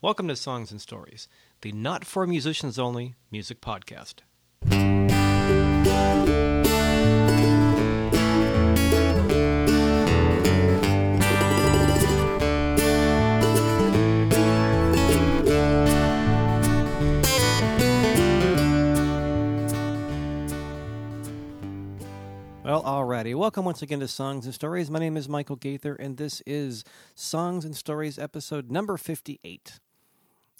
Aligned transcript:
Welcome 0.00 0.28
to 0.28 0.36
Songs 0.36 0.70
and 0.70 0.80
Stories, 0.80 1.26
the 1.62 1.72
not 1.72 2.04
for 2.04 2.24
musicians 2.24 2.78
only 2.78 3.16
music 3.32 3.60
podcast. 3.60 4.20
Well, 22.64 22.84
alrighty. 22.84 23.34
Welcome 23.34 23.64
once 23.64 23.82
again 23.82 23.98
to 23.98 24.06
Songs 24.06 24.44
and 24.44 24.54
Stories. 24.54 24.92
My 24.92 25.00
name 25.00 25.16
is 25.16 25.28
Michael 25.28 25.56
Gaither, 25.56 25.96
and 25.96 26.18
this 26.18 26.40
is 26.46 26.84
Songs 27.16 27.64
and 27.64 27.74
Stories 27.74 28.16
episode 28.16 28.70
number 28.70 28.96
58. 28.96 29.80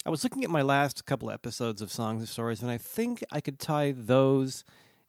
I 0.05 0.09
was 0.09 0.23
looking 0.23 0.45
at 0.45 0.49
my 0.49 0.61
last 0.61 1.05
couple 1.05 1.29
episodes 1.29 1.81
of 1.81 1.91
Songs 1.91 2.21
and 2.21 2.29
Stories, 2.29 2.61
and 2.61 2.71
I 2.71 2.77
think 2.77 3.21
I 3.33 3.41
could 3.41 3.59
tie 3.59 3.93
those 3.95 4.63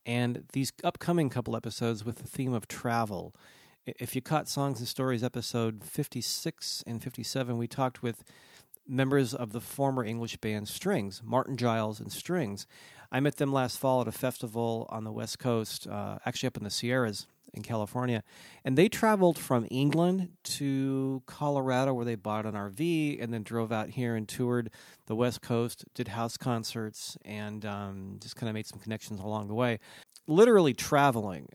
and 0.04 0.42
these 0.52 0.72
upcoming 0.82 1.30
couple 1.30 1.54
episodes 1.54 2.04
with 2.04 2.16
the 2.16 2.26
theme 2.26 2.52
of 2.52 2.66
travel. 2.66 3.32
If 3.86 4.16
you 4.16 4.20
caught 4.20 4.48
Songs 4.48 4.80
and 4.80 4.88
Stories 4.88 5.22
episode 5.22 5.84
56 5.84 6.82
and 6.88 7.00
57, 7.00 7.56
we 7.56 7.68
talked 7.68 8.02
with 8.02 8.24
members 8.88 9.32
of 9.32 9.52
the 9.52 9.60
former 9.60 10.04
English 10.04 10.38
band 10.38 10.66
Strings, 10.66 11.22
Martin 11.24 11.56
Giles 11.56 12.00
and 12.00 12.10
Strings. 12.10 12.66
I 13.12 13.20
met 13.20 13.36
them 13.36 13.52
last 13.52 13.78
fall 13.78 14.00
at 14.00 14.08
a 14.08 14.12
festival 14.12 14.88
on 14.90 15.04
the 15.04 15.12
West 15.12 15.38
Coast, 15.38 15.86
uh, 15.86 16.18
actually 16.26 16.48
up 16.48 16.56
in 16.56 16.64
the 16.64 16.70
Sierras 16.70 17.28
in 17.54 17.62
California. 17.62 18.22
And 18.64 18.76
they 18.76 18.88
traveled 18.88 19.38
from 19.38 19.66
England 19.70 20.30
to 20.44 21.22
Colorado, 21.26 21.94
where 21.94 22.04
they 22.04 22.14
bought 22.14 22.46
an 22.46 22.54
RV 22.54 23.22
and 23.22 23.32
then 23.32 23.42
drove 23.42 23.72
out 23.72 23.90
here 23.90 24.14
and 24.14 24.28
toured 24.28 24.70
the 25.06 25.16
West 25.16 25.42
Coast, 25.42 25.84
did 25.94 26.08
house 26.08 26.36
concerts, 26.36 27.16
and 27.24 27.64
um, 27.64 28.18
just 28.20 28.36
kind 28.36 28.48
of 28.48 28.54
made 28.54 28.66
some 28.66 28.78
connections 28.78 29.20
along 29.20 29.48
the 29.48 29.54
way. 29.54 29.78
Literally 30.26 30.74
traveling. 30.74 31.48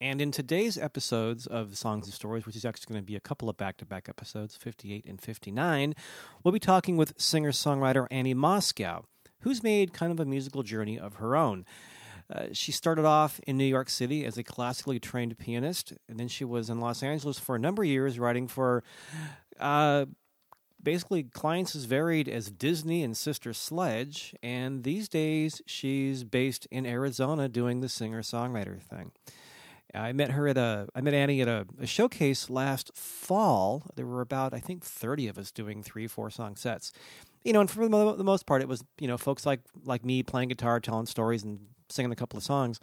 And 0.00 0.20
in 0.20 0.30
today's 0.30 0.76
episodes 0.76 1.46
of 1.46 1.76
Songs 1.76 2.06
and 2.06 2.12
Stories, 2.12 2.44
which 2.44 2.56
is 2.56 2.66
actually 2.66 2.92
going 2.92 3.02
to 3.02 3.06
be 3.06 3.16
a 3.16 3.20
couple 3.20 3.48
of 3.48 3.56
back 3.56 3.78
to 3.78 3.86
back 3.86 4.08
episodes, 4.08 4.54
58 4.54 5.06
and 5.06 5.20
59, 5.20 5.94
we'll 6.44 6.52
be 6.52 6.60
talking 6.60 6.96
with 6.98 7.14
singer 7.16 7.50
songwriter 7.50 8.06
Annie 8.10 8.34
Moscow 8.34 9.04
who's 9.46 9.62
made 9.62 9.92
kind 9.92 10.10
of 10.10 10.18
a 10.18 10.24
musical 10.24 10.64
journey 10.64 10.98
of 10.98 11.14
her 11.14 11.36
own. 11.36 11.64
Uh, 12.32 12.46
she 12.52 12.72
started 12.72 13.04
off 13.04 13.40
in 13.46 13.56
New 13.56 13.64
York 13.64 13.88
City 13.88 14.24
as 14.24 14.36
a 14.36 14.42
classically 14.42 14.98
trained 14.98 15.38
pianist, 15.38 15.92
and 16.08 16.18
then 16.18 16.28
she 16.28 16.44
was 16.44 16.68
in 16.68 16.80
Los 16.80 17.02
Angeles 17.02 17.38
for 17.38 17.56
a 17.56 17.58
number 17.58 17.82
of 17.82 17.88
years, 17.88 18.18
writing 18.18 18.48
for 18.48 18.82
uh, 19.60 20.06
basically 20.82 21.22
clients 21.24 21.76
as 21.76 21.84
varied 21.84 22.28
as 22.28 22.50
Disney 22.50 23.02
and 23.02 23.16
Sister 23.16 23.52
Sledge. 23.52 24.34
And 24.42 24.82
these 24.82 25.08
days, 25.08 25.62
she's 25.66 26.24
based 26.24 26.66
in 26.70 26.84
Arizona 26.84 27.48
doing 27.48 27.80
the 27.80 27.88
singer 27.88 28.22
songwriter 28.22 28.80
thing. 28.80 29.12
I 29.94 30.12
met 30.12 30.32
her 30.32 30.48
at 30.48 30.58
a 30.58 30.88
I 30.94 31.00
met 31.00 31.14
Annie 31.14 31.40
at 31.40 31.48
a, 31.48 31.66
a, 31.80 31.86
showcase 31.86 32.50
last 32.50 32.90
fall. 32.94 33.84
There 33.94 34.04
were 34.04 34.20
about 34.20 34.52
I 34.52 34.58
think 34.58 34.84
thirty 34.84 35.28
of 35.28 35.38
us 35.38 35.50
doing 35.50 35.82
three 35.82 36.06
four 36.06 36.28
song 36.28 36.56
sets, 36.56 36.92
you 37.44 37.52
know, 37.52 37.60
and 37.60 37.70
for 37.70 37.88
the 37.88 38.24
most 38.24 38.46
part, 38.46 38.62
it 38.62 38.68
was 38.68 38.84
you 39.00 39.08
know 39.08 39.16
folks 39.16 39.46
like 39.46 39.60
like 39.84 40.04
me 40.04 40.22
playing 40.22 40.48
guitar, 40.48 40.80
telling 40.80 41.06
stories, 41.06 41.44
and 41.44 41.60
singing 41.88 42.12
a 42.12 42.16
couple 42.16 42.36
of 42.36 42.42
songs. 42.42 42.80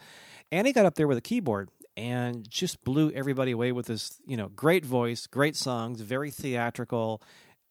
Annie 0.52 0.74
got 0.74 0.86
up 0.86 0.96
there 0.96 1.08
with 1.08 1.18
a 1.18 1.22
keyboard 1.22 1.70
and 1.96 2.50
just 2.50 2.84
blew 2.84 3.12
everybody 3.12 3.52
away 3.52 3.72
with 3.72 3.88
his, 3.88 4.20
you 4.26 4.38
know 4.38 4.50
great 4.50 4.86
voice, 4.86 5.28
great 5.28 5.56
songs, 5.56 6.02
very 6.02 6.32
theatrical, 6.32 7.22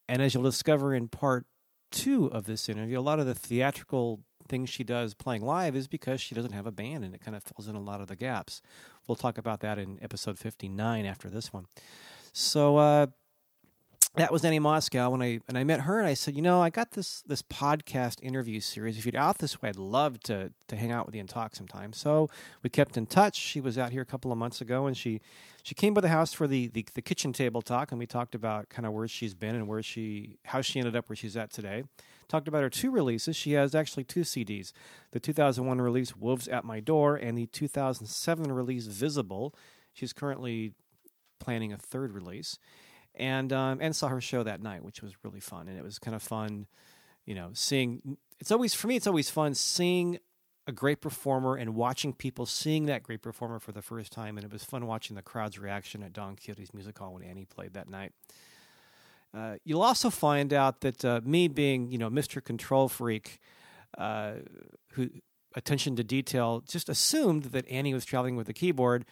and 0.09 0.23
as 0.23 0.35
you'll 0.35 0.43
discover 0.43 0.95
in 0.95 1.09
part 1.09 1.47
two 1.91 2.27
of 2.27 2.45
this 2.45 2.69
interview, 2.69 2.99
a 2.99 3.01
lot 3.01 3.21
of 3.21 3.27
the 3.27 3.35
theatrical 3.35 4.21
things 4.49 4.69
she 4.69 4.85
does 4.85 5.15
playing 5.15 5.43
live 5.43 5.77
is 5.77 5.89
because 5.89 6.21
she 6.21 6.35
doesn't 6.35 6.53
have 6.53 6.67
a 6.67 6.73
band 6.73 7.05
and 7.05 7.15
it 7.15 7.21
kind 7.21 7.37
of 7.37 7.43
fills 7.43 7.69
in 7.69 7.75
a 7.77 7.81
lot 7.81 8.01
of 8.01 8.09
the 8.09 8.17
gaps. 8.17 8.61
We'll 9.07 9.17
talk 9.17 9.39
about 9.39 9.61
that 9.61 9.79
in 9.79 9.99
episode 10.03 10.39
59 10.39 11.07
after 11.07 11.31
this 11.31 11.53
one. 11.53 11.67
So, 12.33 12.77
uh, 12.77 13.07
that 14.17 14.31
was 14.31 14.45
Annie 14.45 14.59
Moscow 14.59 15.09
when 15.09 15.23
I 15.23 15.41
and 15.49 15.57
I 15.57 15.65
met 15.65 15.81
her 15.81 15.99
and 15.99 16.07
I 16.07 16.13
said, 16.13 16.37
you 16.37 16.43
know, 16.43 16.61
I 16.61 16.69
got 16.69 16.91
this 16.91 17.23
this 17.23 17.41
podcast 17.41 18.23
interview 18.23 18.61
series. 18.61 18.99
If 18.99 19.07
you're 19.07 19.19
out 19.19 19.39
this 19.39 19.63
way, 19.63 19.71
I'd 19.71 19.77
love 19.77 20.21
to 20.25 20.53
to 20.69 20.77
hang 20.77 20.93
out 20.93 21.07
with 21.07 21.15
you 21.15 21.21
and 21.21 21.29
talk 21.29 21.57
sometime. 21.57 21.95
So 21.95 22.29
we 22.63 22.69
kept 22.69 22.99
in 22.99 23.07
touch. 23.07 23.37
She 23.37 23.61
was 23.61 23.79
out 23.79 23.91
here 23.91 24.03
a 24.03 24.07
couple 24.07 24.31
of 24.31 24.37
months 24.37 24.61
ago 24.61 24.87
and 24.87 24.95
she 24.95 25.23
she 25.63 25.75
came 25.75 25.95
by 25.95 26.03
the 26.03 26.09
house 26.09 26.35
for 26.35 26.47
the, 26.47 26.67
the, 26.69 26.85
the 26.95 27.01
kitchen 27.01 27.33
table 27.33 27.63
talk 27.63 27.91
and 27.91 27.99
we 27.99 28.07
talked 28.07 28.35
about 28.35 28.69
kind 28.69 28.85
of 28.85 28.93
where 28.93 29.09
she's 29.09 29.33
been 29.33 29.55
and 29.55 29.67
where 29.67 29.83
she 29.83 30.37
how 30.45 30.61
she 30.61 30.79
ended 30.79 30.95
up 30.95 31.09
where 31.09 31.17
she's 31.17 31.37
at 31.37 31.51
today. 31.51 31.85
Talked 32.29 32.49
about 32.49 32.63
her 32.63 32.71
two 32.71 32.91
releases. 32.91 33.35
She 33.35 33.53
has 33.53 33.75
actually 33.75 34.05
two 34.05 34.23
CDs. 34.23 34.73
The 35.13 35.21
2001 35.21 35.81
release 35.81 36.15
Wolves 36.15 36.49
at 36.49 36.65
My 36.65 36.81
Door 36.81 37.17
and 37.17 37.37
the 37.39 37.47
2007 37.47 38.53
release 38.53 38.87
Visible. 38.87 39.55
She's 39.95 40.13
currently 40.13 40.73
planning 41.39 41.73
a 41.73 41.79
third 41.79 42.13
release 42.13 42.59
and 43.15 43.53
um, 43.53 43.79
and 43.81 43.95
saw 43.95 44.09
her 44.09 44.21
show 44.21 44.43
that 44.43 44.63
night, 44.63 44.85
which 44.85 45.03
was 45.03 45.13
really 45.23 45.41
fun. 45.41 45.69
And 45.69 45.79
it 45.79 45.85
was 45.85 45.99
kind 45.99 46.15
of 46.15 46.23
fun, 46.23 46.67
you 47.25 47.35
know, 47.35 47.51
seeing. 47.53 48.17
It's 48.41 48.51
always 48.51 48.75
for 48.75 48.89
me. 48.89 48.97
It's 48.97 49.07
always 49.07 49.31
fun 49.31 49.55
seeing 49.55 50.19
a 50.67 50.73
great 50.73 51.01
performer 51.01 51.57
and 51.57 51.75
watching 51.75 52.13
people 52.13 52.47
seeing 52.47 52.87
that 52.87 53.03
great 53.03 53.21
performer 53.21 53.59
for 53.59 53.73
the 53.73 53.83
first 53.83 54.13
time. 54.13 54.37
And 54.37 54.45
it 54.45 54.53
was 54.53 54.65
fun 54.65 54.87
watching 54.87 55.17
the 55.17 55.23
crowd's 55.23 55.59
reaction 55.59 56.03
at 56.03 56.13
Don 56.13 56.37
Quixote's 56.37 56.73
Music 56.73 56.99
Hall 56.99 57.15
when 57.15 57.23
Annie 57.23 57.45
played 57.45 57.75
that 57.75 57.89
night. 57.89 58.13
Uh, 59.35 59.57
you'll 59.65 59.83
also 59.83 60.11
find 60.11 60.53
out 60.53 60.83
that 60.83 61.05
uh, 61.05 61.21
me 61.25 61.49
being, 61.49 61.91
you 61.91 61.99
know, 61.99 62.11
Mr. 62.11 62.43
Control 62.45 62.89
Freak, 62.89 63.41
uh, 63.97 64.35
who 64.93 65.09
attention 65.55 65.97
to 65.97 66.05
detail, 66.05 66.63
just 66.67 66.89
assumed 66.89 67.45
that 67.45 67.69
Annie 67.69 67.95
was 67.95 68.05
traveling 68.05 68.37
with 68.37 68.49
a 68.49 68.53
keyboard, 68.53 69.05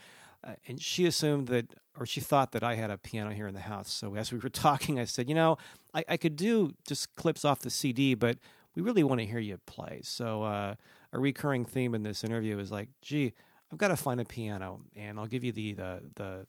uh, 0.43 0.55
and 0.67 0.81
she 0.81 1.07
assumed 1.07 1.49
that 1.49 1.75
or 1.99 2.07
she 2.07 2.21
thought 2.21 2.53
that 2.53 2.63
I 2.63 2.77
had 2.77 2.91
a 2.91 2.97
piano 2.97 3.31
here 3.31 3.47
in 3.47 3.55
the 3.55 3.61
house. 3.61 3.93
So 3.93 4.15
as 4.15 4.33
we 4.33 4.39
were 4.39 4.49
talking, 4.49 4.99
I 4.99 5.05
said, 5.05 5.29
you 5.29 5.35
know, 5.35 5.59
I, 5.93 6.05
I 6.09 6.17
could 6.17 6.37
do 6.37 6.73
just 6.87 7.15
clips 7.17 7.45
off 7.45 7.61
the 7.61 7.71
CD, 7.71 8.15
but 8.15 8.39
we 8.75 8.83
really 8.83 9.05
want 9.05 9.21
to 9.21 9.27
hear 9.27 9.39
you 9.39 9.59
play. 9.67 10.01
So 10.03 10.43
uh, 10.43 10.75
a 11.13 11.19
recurring 11.19 11.65
theme 11.65 11.95
in 11.95 12.03
this 12.03 12.25
interview 12.25 12.59
is 12.59 12.71
like, 12.71 12.89
gee, 13.03 13.33
I've 13.71 13.79
got 13.79 13.89
to 13.89 13.97
find 13.97 14.21
a 14.21 14.25
piano, 14.25 14.81
and 14.97 15.19
I'll 15.19 15.27
give 15.27 15.45
you 15.45 15.53
the 15.53 15.73
the 15.75 16.03
the 16.17 16.47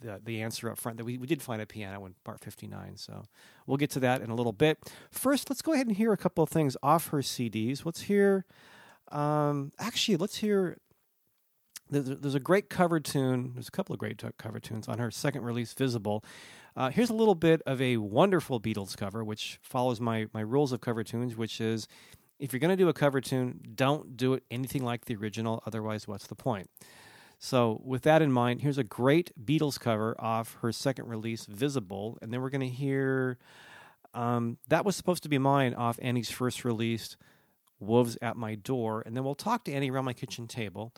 the, 0.00 0.20
the 0.24 0.42
answer 0.42 0.68
up 0.68 0.78
front 0.78 0.98
that 0.98 1.04
we, 1.04 1.16
we 1.16 1.28
did 1.28 1.40
find 1.40 1.62
a 1.62 1.66
piano 1.66 2.04
in 2.06 2.14
part 2.24 2.40
59 2.40 2.96
so 2.96 3.22
we'll 3.68 3.76
get 3.76 3.90
to 3.90 4.00
that 4.00 4.20
in 4.20 4.30
a 4.30 4.34
little 4.34 4.52
bit 4.52 4.78
first 5.12 5.48
let's 5.48 5.62
go 5.62 5.74
ahead 5.74 5.86
and 5.86 5.96
hear 5.96 6.12
a 6.12 6.16
couple 6.16 6.42
of 6.42 6.50
things 6.50 6.76
off 6.82 7.08
her 7.08 7.18
cds 7.18 7.84
let's 7.84 8.00
hear 8.02 8.44
um, 9.12 9.70
actually 9.78 10.16
let's 10.16 10.38
hear 10.38 10.76
there's 11.92 12.34
a 12.34 12.40
great 12.40 12.68
cover 12.70 13.00
tune. 13.00 13.52
There's 13.54 13.68
a 13.68 13.72
couple 13.72 13.92
of 13.92 13.98
great 13.98 14.22
cover 14.38 14.58
tunes 14.58 14.88
on 14.88 14.98
her 14.98 15.10
second 15.10 15.42
release, 15.42 15.72
Visible. 15.72 16.24
Uh, 16.74 16.90
here's 16.90 17.10
a 17.10 17.14
little 17.14 17.34
bit 17.34 17.60
of 17.66 17.82
a 17.82 17.98
wonderful 17.98 18.60
Beatles 18.60 18.96
cover, 18.96 19.22
which 19.22 19.58
follows 19.62 20.00
my, 20.00 20.26
my 20.32 20.40
rules 20.40 20.72
of 20.72 20.80
cover 20.80 21.04
tunes, 21.04 21.36
which 21.36 21.60
is 21.60 21.86
if 22.38 22.52
you're 22.52 22.60
going 22.60 22.70
to 22.70 22.76
do 22.76 22.88
a 22.88 22.94
cover 22.94 23.20
tune, 23.20 23.60
don't 23.74 24.16
do 24.16 24.34
it 24.34 24.42
anything 24.50 24.82
like 24.82 25.04
the 25.04 25.14
original. 25.16 25.62
Otherwise, 25.66 26.08
what's 26.08 26.26
the 26.26 26.34
point? 26.34 26.70
So, 27.38 27.80
with 27.84 28.02
that 28.02 28.22
in 28.22 28.32
mind, 28.32 28.62
here's 28.62 28.78
a 28.78 28.84
great 28.84 29.32
Beatles 29.44 29.78
cover 29.78 30.14
off 30.18 30.56
her 30.62 30.72
second 30.72 31.08
release, 31.08 31.44
Visible. 31.46 32.18
And 32.22 32.32
then 32.32 32.40
we're 32.40 32.50
going 32.50 32.60
to 32.60 32.68
hear 32.68 33.38
um, 34.14 34.58
that 34.68 34.84
was 34.84 34.96
supposed 34.96 35.22
to 35.24 35.28
be 35.28 35.38
mine 35.38 35.74
off 35.74 35.98
Annie's 36.02 36.30
first 36.30 36.64
release, 36.64 37.16
Wolves 37.80 38.16
at 38.22 38.36
My 38.36 38.54
Door. 38.54 39.02
And 39.06 39.16
then 39.16 39.24
we'll 39.24 39.34
talk 39.34 39.64
to 39.64 39.72
Annie 39.72 39.90
around 39.90 40.04
my 40.04 40.12
kitchen 40.12 40.46
table. 40.46 40.92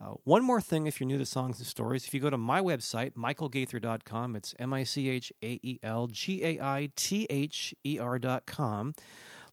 Uh, 0.00 0.14
one 0.24 0.42
more 0.42 0.62
thing, 0.62 0.86
if 0.86 0.98
you're 0.98 1.06
new 1.06 1.18
to 1.18 1.26
Songs 1.26 1.58
and 1.58 1.66
Stories, 1.66 2.06
if 2.06 2.14
you 2.14 2.20
go 2.20 2.30
to 2.30 2.38
my 2.38 2.60
website, 2.60 3.12
michaelgaither.com, 3.12 4.34
it's 4.34 4.54
M 4.58 4.72
I 4.72 4.82
C 4.82 5.10
H 5.10 5.30
A 5.42 5.60
E 5.62 5.78
L 5.82 6.06
G 6.06 6.42
A 6.42 6.58
I 6.60 6.90
T 6.96 7.26
H 7.28 7.74
E 7.84 7.98
R.com. 7.98 8.94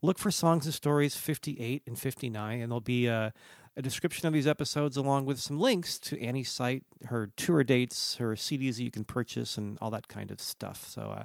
Look 0.01 0.17
for 0.17 0.31
Songs 0.31 0.65
and 0.65 0.73
Stories 0.73 1.17
58 1.17 1.83
and 1.85 1.99
59, 1.99 2.61
and 2.61 2.71
there'll 2.71 2.79
be 2.79 3.07
a, 3.07 3.33
a 3.75 3.81
description 3.81 4.25
of 4.25 4.33
these 4.33 4.47
episodes 4.47 4.95
along 4.95 5.25
with 5.25 5.39
some 5.39 5.59
links 5.59 5.99
to 5.99 6.21
Annie's 6.21 6.49
site, 6.49 6.83
her 7.07 7.29
tour 7.35 7.65
dates, 7.65 8.15
her 8.15 8.35
CDs 8.35 8.77
that 8.77 8.83
you 8.83 8.91
can 8.91 9.03
purchase, 9.03 9.57
and 9.57 9.77
all 9.81 9.91
that 9.91 10.07
kind 10.07 10.31
of 10.31 10.39
stuff. 10.39 10.88
So 10.88 11.01
uh, 11.01 11.23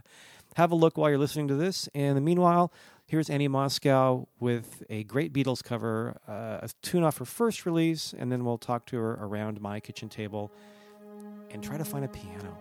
have 0.56 0.72
a 0.72 0.74
look 0.74 0.98
while 0.98 1.10
you're 1.10 1.18
listening 1.18 1.46
to 1.48 1.54
this. 1.54 1.88
And 1.94 2.24
meanwhile, 2.24 2.72
Here's 3.12 3.28
Annie 3.28 3.46
Moscow 3.46 4.26
with 4.40 4.84
a 4.88 5.04
great 5.04 5.34
Beatles 5.34 5.62
cover, 5.62 6.16
uh, 6.26 6.60
a 6.62 6.70
tune 6.80 7.02
off 7.04 7.18
her 7.18 7.26
first 7.26 7.66
release, 7.66 8.14
and 8.18 8.32
then 8.32 8.42
we'll 8.42 8.56
talk 8.56 8.86
to 8.86 8.96
her 8.96 9.18
around 9.20 9.60
my 9.60 9.80
kitchen 9.80 10.08
table 10.08 10.50
and 11.50 11.62
try 11.62 11.76
to 11.76 11.84
find 11.84 12.06
a 12.06 12.08
piano. 12.08 12.56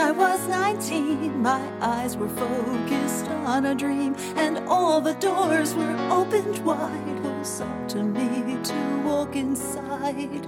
I 0.00 0.12
was 0.12 0.48
19, 0.48 1.42
my 1.42 1.60
eyes 1.80 2.16
were 2.16 2.28
focused 2.28 3.28
on 3.28 3.66
a 3.66 3.74
dream, 3.74 4.16
and 4.34 4.66
all 4.66 5.00
the 5.00 5.12
doors 5.14 5.74
were 5.74 5.96
opened 6.10 6.58
wide. 6.64 7.06
It 7.06 7.22
was 7.22 7.60
up 7.60 7.88
to 7.90 8.02
me 8.02 8.56
to 8.64 9.02
walk 9.04 9.36
inside. 9.36 10.46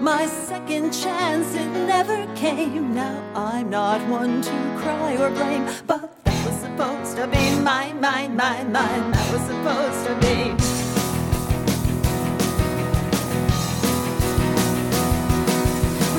My 0.00 0.26
second 0.26 0.92
chance, 0.92 1.54
it 1.54 1.68
never 1.86 2.26
came. 2.36 2.94
Now 2.94 3.20
I'm 3.34 3.70
not 3.70 4.00
one 4.08 4.40
to 4.42 4.50
cry 4.78 5.16
or 5.16 5.30
blame, 5.30 5.66
but 5.86 6.24
that 6.24 6.46
was 6.46 6.54
supposed 6.60 7.16
to 7.16 7.26
be 7.26 7.58
mine, 7.60 8.00
mine, 8.00 8.36
mine, 8.36 8.70
mine. 8.70 9.10
That 9.10 9.32
was 9.32 9.42
supposed 9.52 10.06
to 10.06 10.14
be. 10.24 10.54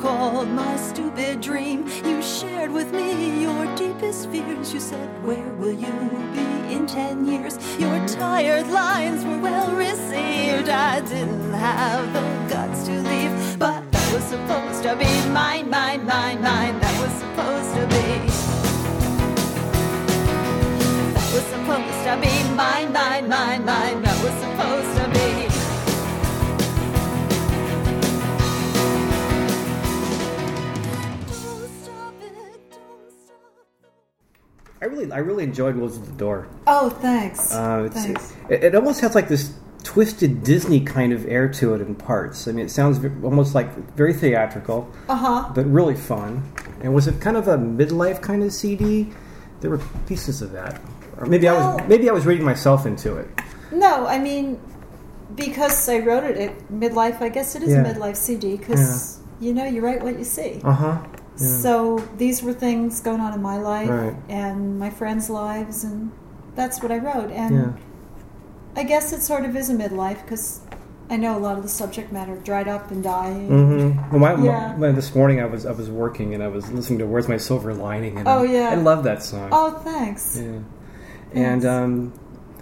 called 0.00 0.48
my 0.48 0.76
stupid 0.76 1.40
dream? 1.40 1.86
You 2.04 2.22
shared 2.22 2.70
with 2.70 2.92
me 2.92 3.42
your 3.42 3.66
deepest 3.76 4.30
fears. 4.30 4.72
You 4.72 4.80
said, 4.80 5.08
Where 5.24 5.52
will 5.54 5.72
you 5.72 5.92
be 6.34 6.74
in 6.74 6.86
10 6.86 7.26
years? 7.26 7.58
Your 7.78 7.98
tired 8.06 8.68
lines 8.68 9.24
were 9.24 9.38
well 9.38 9.74
received. 9.74 10.68
I 10.68 11.00
didn't 11.00 11.52
have 11.52 12.12
the 12.12 12.54
guts 12.54 12.84
to 12.86 12.92
leave, 12.92 13.58
but 13.58 13.90
that 13.90 14.12
was 14.12 14.24
supposed 14.24 14.82
to 14.84 14.96
be 14.96 15.10
mine, 15.30 15.68
mine, 15.70 16.04
mine, 16.06 16.40
mine. 16.42 16.78
That 16.80 16.96
was 17.02 17.12
supposed 17.22 17.74
to 17.74 17.86
be. 17.94 18.08
That 21.14 21.30
was 21.34 21.46
supposed 21.54 22.00
to 22.06 22.14
be 22.22 22.34
mine, 22.54 22.92
mine, 22.92 23.28
mine, 23.28 23.64
mine. 23.64 24.02
That 24.02 24.18
was 24.22 24.34
supposed 24.44 24.92
to 24.98 25.07
I 34.80 34.84
really, 34.86 35.10
I 35.10 35.18
really 35.18 35.44
enjoyed 35.44 35.74
"Close 35.76 35.98
the 36.00 36.12
Door." 36.12 36.48
Oh, 36.66 36.88
thanks. 36.90 37.52
Uh, 37.52 37.88
thanks. 37.92 38.34
It, 38.48 38.62
it 38.64 38.74
almost 38.74 39.00
has 39.00 39.14
like 39.14 39.28
this 39.28 39.52
twisted 39.84 40.42
Disney 40.44 40.80
kind 40.80 41.12
of 41.12 41.26
air 41.26 41.48
to 41.48 41.74
it 41.74 41.80
in 41.80 41.94
parts. 41.94 42.46
I 42.46 42.52
mean, 42.52 42.66
it 42.66 42.70
sounds 42.70 42.98
v- 42.98 43.10
almost 43.24 43.54
like 43.54 43.72
very 43.96 44.12
theatrical, 44.12 44.88
Uh 45.08 45.16
huh. 45.16 45.52
but 45.54 45.66
really 45.66 45.94
fun. 45.96 46.42
And 46.80 46.94
was 46.94 47.08
it 47.08 47.20
kind 47.20 47.36
of 47.36 47.48
a 47.48 47.56
midlife 47.58 48.20
kind 48.22 48.42
of 48.42 48.52
CD? 48.52 49.08
There 49.60 49.70
were 49.70 49.80
pieces 50.06 50.42
of 50.42 50.52
that, 50.52 50.80
or 51.16 51.26
maybe 51.26 51.48
I 51.48 51.54
was 51.54 51.88
maybe 51.88 52.08
I 52.08 52.12
was 52.12 52.24
reading 52.26 52.44
myself 52.44 52.86
into 52.86 53.16
it. 53.16 53.26
No, 53.72 54.06
I 54.06 54.18
mean, 54.18 54.60
because 55.34 55.88
I 55.88 55.98
wrote 55.98 56.22
it 56.24 56.36
at 56.38 56.68
midlife, 56.68 57.20
I 57.20 57.28
guess 57.28 57.56
it 57.56 57.62
is 57.64 57.70
Yeah. 57.70 57.82
a 57.82 57.94
midlife 57.94 58.16
CD 58.16 58.56
because, 58.56 59.18
you 59.40 59.52
know, 59.52 59.64
you 59.64 59.80
write 59.80 60.02
what 60.02 60.16
you 60.18 60.24
see. 60.24 60.60
Uh 60.62 60.72
huh. 60.72 60.98
So 61.38 62.02
these 62.16 62.42
were 62.42 62.52
things 62.52 63.00
going 63.00 63.20
on 63.20 63.32
in 63.32 63.40
my 63.42 63.58
life 63.58 63.88
Right. 63.88 64.14
and 64.28 64.78
my 64.78 64.90
friends' 64.90 65.30
lives, 65.30 65.84
and 65.84 66.10
that's 66.56 66.82
what 66.82 66.90
I 66.92 66.98
wrote. 66.98 67.30
And 67.30 67.54
Yeah. 67.54 67.70
I 68.76 68.82
guess 68.84 69.12
it 69.12 69.22
sort 69.22 69.44
of 69.44 69.56
is 69.56 69.70
a 69.70 69.74
midlife 69.74 70.22
because 70.24 70.60
I 71.10 71.16
know 71.16 71.36
a 71.36 71.40
lot 71.40 71.56
of 71.56 71.62
the 71.62 71.68
subject 71.68 72.12
matter 72.12 72.36
dried 72.36 72.68
up 72.68 72.90
and 72.90 73.02
died. 73.02 73.48
Mm-hmm. 73.48 74.10
Well, 74.10 74.20
my, 74.36 74.42
Yeah. 74.44 74.74
my- 74.76 74.92
this 74.92 75.14
morning 75.14 75.40
I 75.40 75.46
was 75.46 75.64
I 75.64 75.72
was 75.72 75.88
working 75.90 76.34
and 76.34 76.42
I 76.42 76.48
was 76.48 76.70
listening 76.70 76.98
to 76.98 77.06
"Where's 77.06 77.28
My 77.28 77.38
Silver 77.38 77.72
Lining" 77.72 78.18
and 78.18 78.28
Oh, 78.28 78.40
I, 78.42 78.44
yeah. 78.44 78.68
I 78.70 78.74
love 78.74 79.04
that 79.04 79.22
song. 79.22 79.48
Oh, 79.52 79.70
thanks. 79.84 80.38
Yeah. 80.42 80.58
And 81.34 81.64
um, 81.64 82.12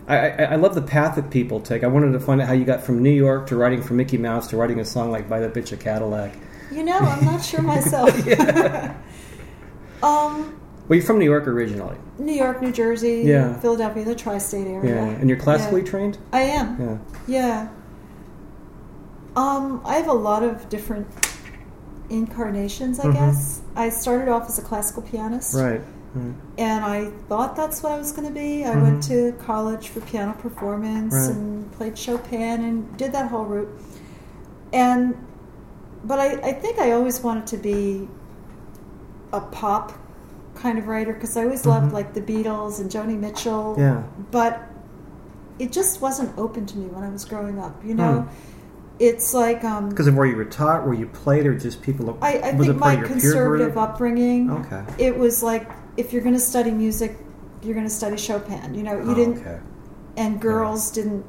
I, 0.09 0.17
I, 0.31 0.43
I 0.53 0.55
love 0.57 0.75
the 0.75 0.83
path 0.83 1.17
that 1.17 1.31
people 1.31 1.61
take. 1.61 1.83
I 1.83 1.89
wanted 1.89 2.13
to 2.13 2.21
find 2.21 2.41
out 2.41 2.47
how 2.47 2.53
you 2.55 2.65
got 2.65 2.83
from 2.83 3.03
New 3.03 3.11
York 3.11 3.47
to 3.49 3.57
writing 3.57 3.83
for 3.83 3.95
Mickey 3.95 4.19
Mouse 4.19 4.47
to 4.49 4.57
writing 4.57 4.79
a 4.81 4.85
song 4.85 5.11
like 5.11 5.29
"Buy 5.29 5.41
the 5.41 5.49
Bitch 5.49 5.73
a 5.73 5.77
Cadillac." 5.77 6.33
You 6.71 6.83
know, 6.85 6.99
I'm 6.99 7.25
not 7.25 7.45
sure 7.45 7.63
myself. 7.63 8.11
um, 10.03 10.61
Well, 10.89 10.97
you're 10.97 11.03
from 11.03 11.19
New 11.19 11.25
York 11.25 11.47
originally. 11.47 11.97
New 12.19 12.33
York, 12.33 12.63
New 12.63 12.73
Jersey, 12.73 13.23
Yeah. 13.25 13.55
Philadelphia, 13.61 14.05
the 14.05 14.15
tri-state 14.15 14.67
area. 14.67 14.95
Yeah. 14.95 15.05
And 15.07 15.29
you're 15.29 15.39
classically 15.39 15.83
Yeah. 15.83 15.91
trained. 15.91 16.19
I 16.33 16.41
am. 16.43 16.77
Yeah. 16.81 16.99
Yeah. 17.27 17.69
Um, 19.37 19.81
I 19.85 19.97
have 19.97 20.09
a 20.09 20.13
lot 20.15 20.43
of 20.43 20.69
different 20.69 21.07
incarnations, 22.09 23.01
I 23.01 23.05
Mhm. 23.07 23.13
guess. 23.15 23.61
I 23.75 23.91
started 23.91 24.29
off 24.29 24.49
as 24.49 24.59
a 24.59 24.63
classical 24.63 25.03
pianist, 25.03 25.55
Right. 25.55 25.83
right. 26.15 26.35
and 26.57 26.85
I 26.85 27.11
thought 27.29 27.55
that's 27.57 27.83
what 27.83 27.93
I 27.93 27.99
was 27.99 28.13
going 28.13 28.27
to 28.29 28.33
be. 28.33 28.65
I 28.65 28.71
Mhm. 28.75 28.83
went 28.83 29.03
to 29.05 29.33
college 29.45 29.89
for 29.89 30.01
piano 30.01 30.33
performance 30.41 31.13
Right. 31.15 31.31
and 31.31 31.71
played 31.73 31.99
Chopin 31.99 32.65
and 32.65 32.97
did 32.97 33.13
that 33.13 33.29
whole 33.31 33.45
route. 33.45 33.69
And, 34.73 35.15
but 36.05 36.19
I, 36.19 36.33
I 36.49 36.53
think 36.53 36.79
I 36.79 36.93
always 36.93 37.21
wanted 37.23 37.47
to 37.49 37.57
be 37.57 38.09
a 39.33 39.41
pop 39.41 39.93
kind 40.55 40.79
of 40.79 40.87
writer 40.89 41.13
because 41.13 41.37
I 41.37 41.45
always 41.45 41.67
loved 41.67 41.91
Mhm. 41.91 41.93
like 41.93 42.15
the 42.15 42.21
Beatles 42.23 42.81
and 42.81 42.91
Joni 42.91 43.19
Mitchell 43.19 43.75
Yeah. 43.79 44.03
but 44.31 44.63
it 45.59 45.73
just 45.73 46.01
wasn't 46.01 46.37
open 46.39 46.65
to 46.67 46.79
me 46.79 46.87
when 46.87 47.03
I 47.05 47.09
was 47.11 47.25
growing 47.25 47.59
up. 47.59 47.83
You 47.85 47.95
know, 47.95 48.21
Hmm. 48.21 48.29
it's 48.99 49.35
like 49.35 49.65
um, 49.65 49.89
Because 49.89 50.07
of 50.07 50.17
where 50.17 50.27
you 50.27 50.37
were 50.37 50.45
taught, 50.45 50.85
where 50.87 50.95
you 50.95 51.07
played, 51.07 51.47
or 51.47 51.55
just 51.55 51.83
people. 51.83 52.17
I, 52.23 52.39
I 52.39 52.53
think 52.53 52.77
my 52.79 52.93
of 52.93 52.99
your 53.01 53.09
peer 53.09 53.21
conservative 53.21 53.79
upbringing. 53.79 54.51
Okay. 54.51 54.83
It 54.99 55.19
was 55.19 55.43
like 55.43 55.71
if 55.97 56.13
you're 56.13 56.23
going 56.23 56.35
to 56.35 56.41
study 56.41 56.71
music, 56.71 57.19
you're 57.63 57.75
going 57.75 57.87
to 57.87 57.93
study 57.93 58.17
Chopin. 58.19 58.75
You 58.75 58.83
know, 58.83 58.95
you 58.95 59.11
Oh, 59.13 59.15
didn't, 59.15 59.39
Okay. 59.39 59.59
and 60.19 60.41
girls 60.41 60.91
didn't. 60.91 61.25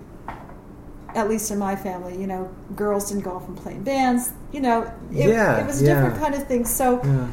At 1.17 1.27
least 1.29 1.49
in 1.51 1.57
my 1.57 1.75
family, 1.75 2.15
you 2.21 2.27
know, 2.27 2.47
girls 2.75 3.09
didn't 3.09 3.23
go 3.23 3.31
off 3.31 3.47
and 3.47 3.57
play 3.57 3.73
in 3.73 3.83
bands. 3.83 4.31
You 4.51 4.61
know, 4.61 4.83
it, 5.11 5.29
Yeah, 5.29 5.57
it 5.61 5.65
was 5.65 5.81
a 5.81 5.85
yeah. 5.85 5.93
different 5.95 6.21
kind 6.23 6.35
of 6.35 6.43
thing. 6.47 6.63
So, 6.65 7.01
Yeah. 7.03 7.27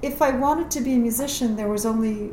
if 0.00 0.22
I 0.22 0.30
wanted 0.30 0.70
to 0.70 0.80
be 0.80 0.94
a 0.94 0.98
musician, 0.98 1.56
there 1.56 1.68
was 1.68 1.84
only 1.84 2.32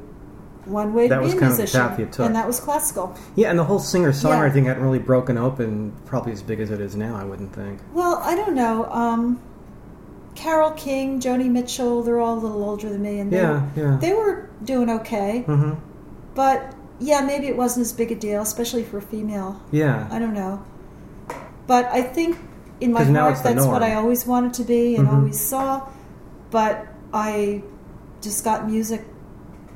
one 0.66 0.94
way 0.94 1.08
That 1.08 1.16
to 1.16 1.22
be 1.24 1.28
a 1.30 1.32
kind 1.32 1.44
of 1.46 1.58
the 1.58 1.64
musician, 1.64 1.82
path 1.82 2.00
you 2.00 2.06
took. 2.06 2.26
and 2.28 2.36
that 2.36 2.46
was 2.46 2.60
classical. 2.60 3.16
Yeah, 3.36 3.50
and 3.50 3.58
the 3.58 3.64
whole 3.64 3.80
singer-songwriter 3.80 4.48
Yeah. 4.48 4.54
thing 4.54 4.66
hadn't 4.66 4.84
really 4.84 5.00
broken 5.00 5.36
open, 5.38 5.94
probably 6.06 6.32
as 6.34 6.44
big 6.44 6.60
as 6.60 6.70
it 6.70 6.80
is 6.80 6.96
now. 6.96 7.16
I 7.16 7.24
wouldn't 7.24 7.54
think. 7.54 7.80
Well, 7.94 8.22
I 8.24 8.36
don't 8.36 8.54
know. 8.54 8.86
Um, 8.92 9.40
Carole 10.36 10.72
King, 10.72 11.20
Joni 11.20 11.50
Mitchell, 11.50 12.04
they're 12.04 12.20
all 12.20 12.36
a 12.38 12.42
little 12.46 12.64
older 12.64 12.90
than 12.90 13.02
me, 13.02 13.20
and 13.20 13.32
they, 13.32 13.38
Yeah, 13.38 13.62
yeah. 13.76 13.98
they 14.00 14.14
were 14.14 14.50
doing 14.64 14.90
okay. 14.92 15.44
Mm-hmm. 15.48 15.72
But 16.36 16.74
yeah, 17.00 17.22
maybe 17.22 17.48
it 17.48 17.56
wasn't 17.58 17.86
as 17.86 17.94
big 17.94 18.12
a 18.12 18.16
deal, 18.16 18.42
especially 18.42 18.84
for 18.84 18.98
a 18.98 19.02
female. 19.02 19.62
Yeah. 19.72 20.08
I 20.12 20.20
don't 20.20 20.34
know. 20.34 20.64
But 21.68 21.86
I 21.86 22.02
think 22.02 22.38
in 22.80 22.94
my 22.94 23.04
heart, 23.04 23.38
that's 23.44 23.66
what. 23.66 23.84
I 23.84 23.96
always 23.96 24.26
wanted 24.26 24.54
to 24.56 24.64
be 24.64 24.96
and 24.96 25.08
Mhm. 25.08 25.14
always 25.14 25.40
saw. 25.40 25.88
But 26.50 26.88
I 27.14 27.64
just 28.22 28.44
got 28.44 28.68
music 28.70 29.06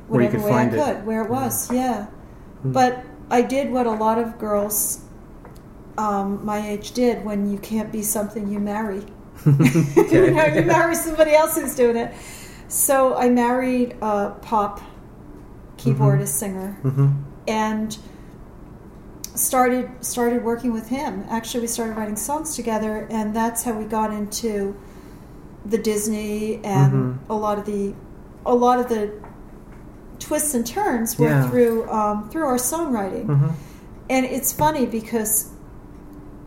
whatever 0.08 0.40
way 0.40 0.46
I 0.46 0.50
find 0.50 0.74
it. 0.74 0.84
could, 0.84 1.06
where 1.06 1.22
it 1.24 1.30
was, 1.30 1.72
yeah. 1.72 2.08
Mhm. 2.66 2.74
But 2.74 3.04
I 3.30 3.42
did 3.42 3.72
what 3.72 3.86
a 3.88 3.92
lot 3.92 4.18
of 4.18 4.38
girls 4.40 5.00
um, 5.98 6.40
my 6.46 6.66
age 6.70 6.92
did 6.94 7.24
when 7.26 7.52
you 7.52 7.58
can't 7.60 7.92
be 7.92 8.02
something 8.02 8.48
you 8.48 8.60
marry. 8.60 9.04
You 9.46 10.32
know, 10.32 10.46
you 10.46 10.62
marry 10.64 10.96
somebody 10.96 11.34
else 11.36 11.58
who's 11.58 11.76
doing 11.76 11.96
it. 11.98 12.14
So 12.68 13.16
I 13.16 13.30
married 13.30 13.96
a 14.02 14.32
pop 14.42 14.82
keyboardist 15.84 16.30
singer 16.30 16.78
Mm-hmm. 16.84 17.08
and 17.48 17.98
started 19.36 19.90
started 20.02 20.44
working 20.44 20.74
with 20.74 20.90
him. 20.90 21.24
Actually, 21.30 21.62
we 21.62 21.68
started 21.68 21.96
writing 21.98 22.16
songs 22.16 22.56
together, 22.56 23.08
and 23.10 23.36
that's 23.36 23.64
how 23.64 23.74
we 23.74 23.86
got 23.86 24.12
into 24.12 24.76
the 25.66 25.78
Disney 25.78 26.60
and 26.64 26.92
Mhm. 26.94 27.18
a 27.30 27.34
lot 27.36 27.58
of 27.58 27.66
the 27.66 27.94
a 28.46 28.56
lot 28.56 28.80
of 28.80 28.90
the 28.90 29.12
twists 30.20 30.54
and 30.54 30.66
turns 30.66 31.18
were 31.18 31.28
Yeah. 31.28 31.50
through 31.50 31.90
um, 31.90 32.30
through 32.30 32.46
our 32.46 32.58
songwriting. 32.58 33.26
Mm-hmm. 33.28 33.48
And 34.10 34.26
it's 34.26 34.52
funny 34.52 34.86
because 34.86 35.50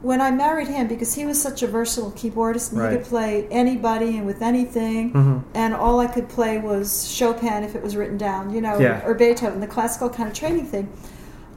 when 0.05 0.21
I 0.21 0.31
married 0.31 0.69
him, 0.69 0.87
because 0.87 1.15
he 1.15 1.25
was 1.25 1.41
such 1.41 1.63
a 1.63 1.67
versatile 1.67 2.13
keyboardist 2.13 2.73
and 2.73 2.81
Right. 2.81 2.93
he 2.93 2.99
could 2.99 3.07
play 3.07 3.49
anybody 3.51 4.19
and 4.19 4.27
with 4.27 4.43
anything, 4.43 5.13
Mhm. 5.13 5.43
and 5.55 5.75
all 5.75 5.99
I 5.99 6.07
could 6.07 6.29
play 6.29 6.59
was 6.59 7.09
Chopin 7.09 7.65
if 7.65 7.75
it 7.75 7.83
was 7.83 7.97
written 7.97 8.19
down, 8.19 8.51
you 8.51 8.61
know, 8.61 8.79
Yeah. 8.79 9.01
or 9.07 9.15
Beethoven, 9.15 9.61
the 9.61 9.67
classical 9.67 10.11
kind 10.11 10.29
of 10.29 10.35
training 10.35 10.67
thing. 10.67 10.89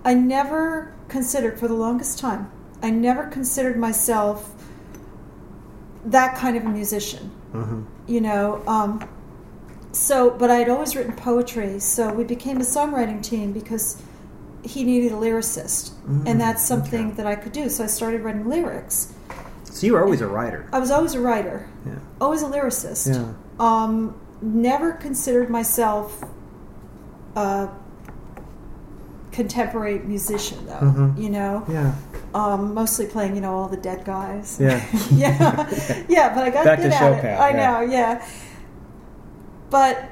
I 0.06 0.13
never 0.13 0.94
considered, 1.10 1.60
for 1.60 1.68
the 1.68 1.74
longest 1.74 2.20
time, 2.20 2.48
I 2.82 2.89
never 2.89 3.24
considered 3.24 3.77
myself 3.77 4.50
that 6.06 6.36
kind 6.38 6.56
of 6.56 6.66
a 6.66 6.70
musician. 6.70 7.32
Mm-hmm. 7.54 7.82
You 8.08 8.22
know, 8.22 8.62
um, 8.66 9.01
so 9.92 10.30
but 10.30 10.50
I 10.50 10.56
had 10.56 10.70
always 10.70 10.96
written 10.96 11.12
poetry, 11.13 11.80
so 11.80 12.13
we 12.13 12.24
became 12.24 12.58
a 12.58 12.63
songwriting 12.63 13.22
team 13.22 13.51
because 13.51 13.98
he 14.67 14.83
needed 14.83 15.12
a 15.12 15.15
lyricist, 15.15 15.91
Mm, 16.07 16.27
and 16.27 16.41
that's 16.41 16.63
something 16.65 17.07
okay. 17.07 17.15
that 17.17 17.25
I 17.25 17.36
could 17.36 17.51
do. 17.53 17.69
So 17.69 17.83
I 17.83 17.88
started 17.88 18.21
writing 18.21 18.47
lyrics. 18.47 19.13
So 19.63 19.86
you 19.86 19.93
were 19.93 20.03
always 20.03 20.21
a 20.21 20.27
writer. 20.27 20.67
I 20.74 20.79
was 20.79 20.91
always 20.91 21.13
a 21.13 21.19
writer, 21.21 21.67
Yeah. 21.86 21.93
always 22.19 22.41
a 22.41 22.47
lyricist. 22.47 23.07
Yeah. 23.13 23.33
Um, 23.59 24.15
never 24.41 24.91
considered 24.93 25.50
myself 25.50 26.24
a 27.36 27.69
contemporary 29.31 30.00
musician, 30.00 30.57
though. 30.65 30.88
Mhm. 30.88 31.17
You 31.21 31.29
know, 31.29 31.63
Yeah. 31.67 31.91
um, 32.33 32.74
mostly 32.74 33.05
playing, 33.05 33.36
you 33.36 33.41
know, 33.41 33.55
all 33.55 33.67
the 33.67 33.77
dead 33.77 34.03
guys. 34.05 34.57
Yeah. 34.59 34.81
yeah, 35.12 35.67
yeah. 36.07 36.33
But 36.33 36.43
I 36.43 36.50
got 36.50 36.65
Back 36.65 36.79
good 36.81 36.89
to 36.91 36.95
at 36.95 37.24
it. 37.25 37.39
I 37.39 37.50
yeah. 37.50 37.55
know, 37.71 37.79
yeah. 37.81 38.21
But 39.69 40.05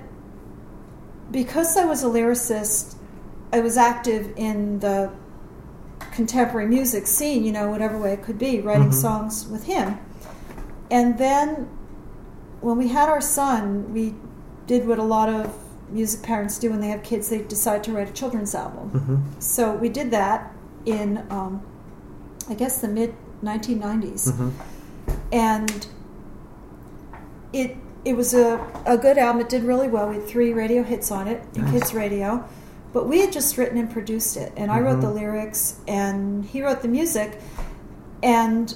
because 1.31 1.75
I 1.77 1.85
was 1.85 2.03
a 2.03 2.07
lyricist, 2.07 2.94
I 3.55 3.62
was 3.62 3.77
active 3.77 4.33
in 4.35 4.79
the 4.79 5.09
contemporary 6.12 6.67
music 6.67 7.07
scene. 7.07 7.45
You 7.45 7.53
know, 7.53 7.69
whatever 7.69 7.97
way 7.97 8.12
it 8.12 8.21
could 8.21 8.38
be, 8.38 8.59
writing 8.59 8.89
Mhm. 8.89 8.93
songs 8.93 9.47
with 9.47 9.63
him. 9.63 9.97
And 10.91 11.17
then 11.17 11.67
when 12.59 12.77
we 12.77 12.89
had 12.89 13.07
our 13.07 13.21
son, 13.21 13.93
we 13.93 14.13
did 14.67 14.85
what 14.88 15.00
a 15.00 15.03
lot 15.03 15.29
of 15.29 15.53
music 15.89 16.21
parents 16.21 16.59
do 16.59 16.69
when 16.69 16.81
they 16.81 16.89
have 16.89 17.01
kids. 17.03 17.29
They 17.29 17.39
decide 17.43 17.81
to 17.85 17.93
write 17.93 18.09
a 18.09 18.13
children's 18.13 18.53
album. 18.53 18.91
Mm-hmm. 18.93 19.15
So 19.39 19.74
we 19.75 19.88
did 19.88 20.12
that 20.12 20.51
in, 20.85 21.24
um, 21.29 21.62
I 22.50 22.55
guess, 22.55 22.79
the 22.81 22.89
mid 22.89 23.13
1990s, 23.41 24.27
Mm-hmm. 24.31 24.50
and 25.31 25.88
it 27.53 27.77
it 28.03 28.15
was 28.15 28.33
a, 28.35 28.59
a 28.85 28.97
good 28.97 29.17
album. 29.17 29.41
It 29.41 29.50
did 29.50 29.63
really 29.63 29.88
well. 29.88 30.09
We 30.09 30.15
had 30.17 30.27
three 30.27 30.51
radio 30.53 30.83
hits 30.83 31.09
on 31.09 31.27
it 31.27 31.41
in 31.55 31.62
Nice. 31.63 31.71
kids 31.74 31.93
radio, 31.93 32.43
but 32.95 33.09
we 33.09 33.19
had 33.19 33.29
just 33.33 33.57
written 33.57 33.77
and 33.77 33.91
produced 33.91 34.37
it, 34.37 34.53
and 34.55 34.71
I 34.71 34.79
wrote 34.79 35.01
the 35.01 35.07
Mhm. 35.07 35.15
lyrics, 35.15 35.75
and 35.85 36.45
he 36.45 36.63
wrote 36.63 36.81
the 36.81 36.87
music, 36.87 37.41
and 38.23 38.73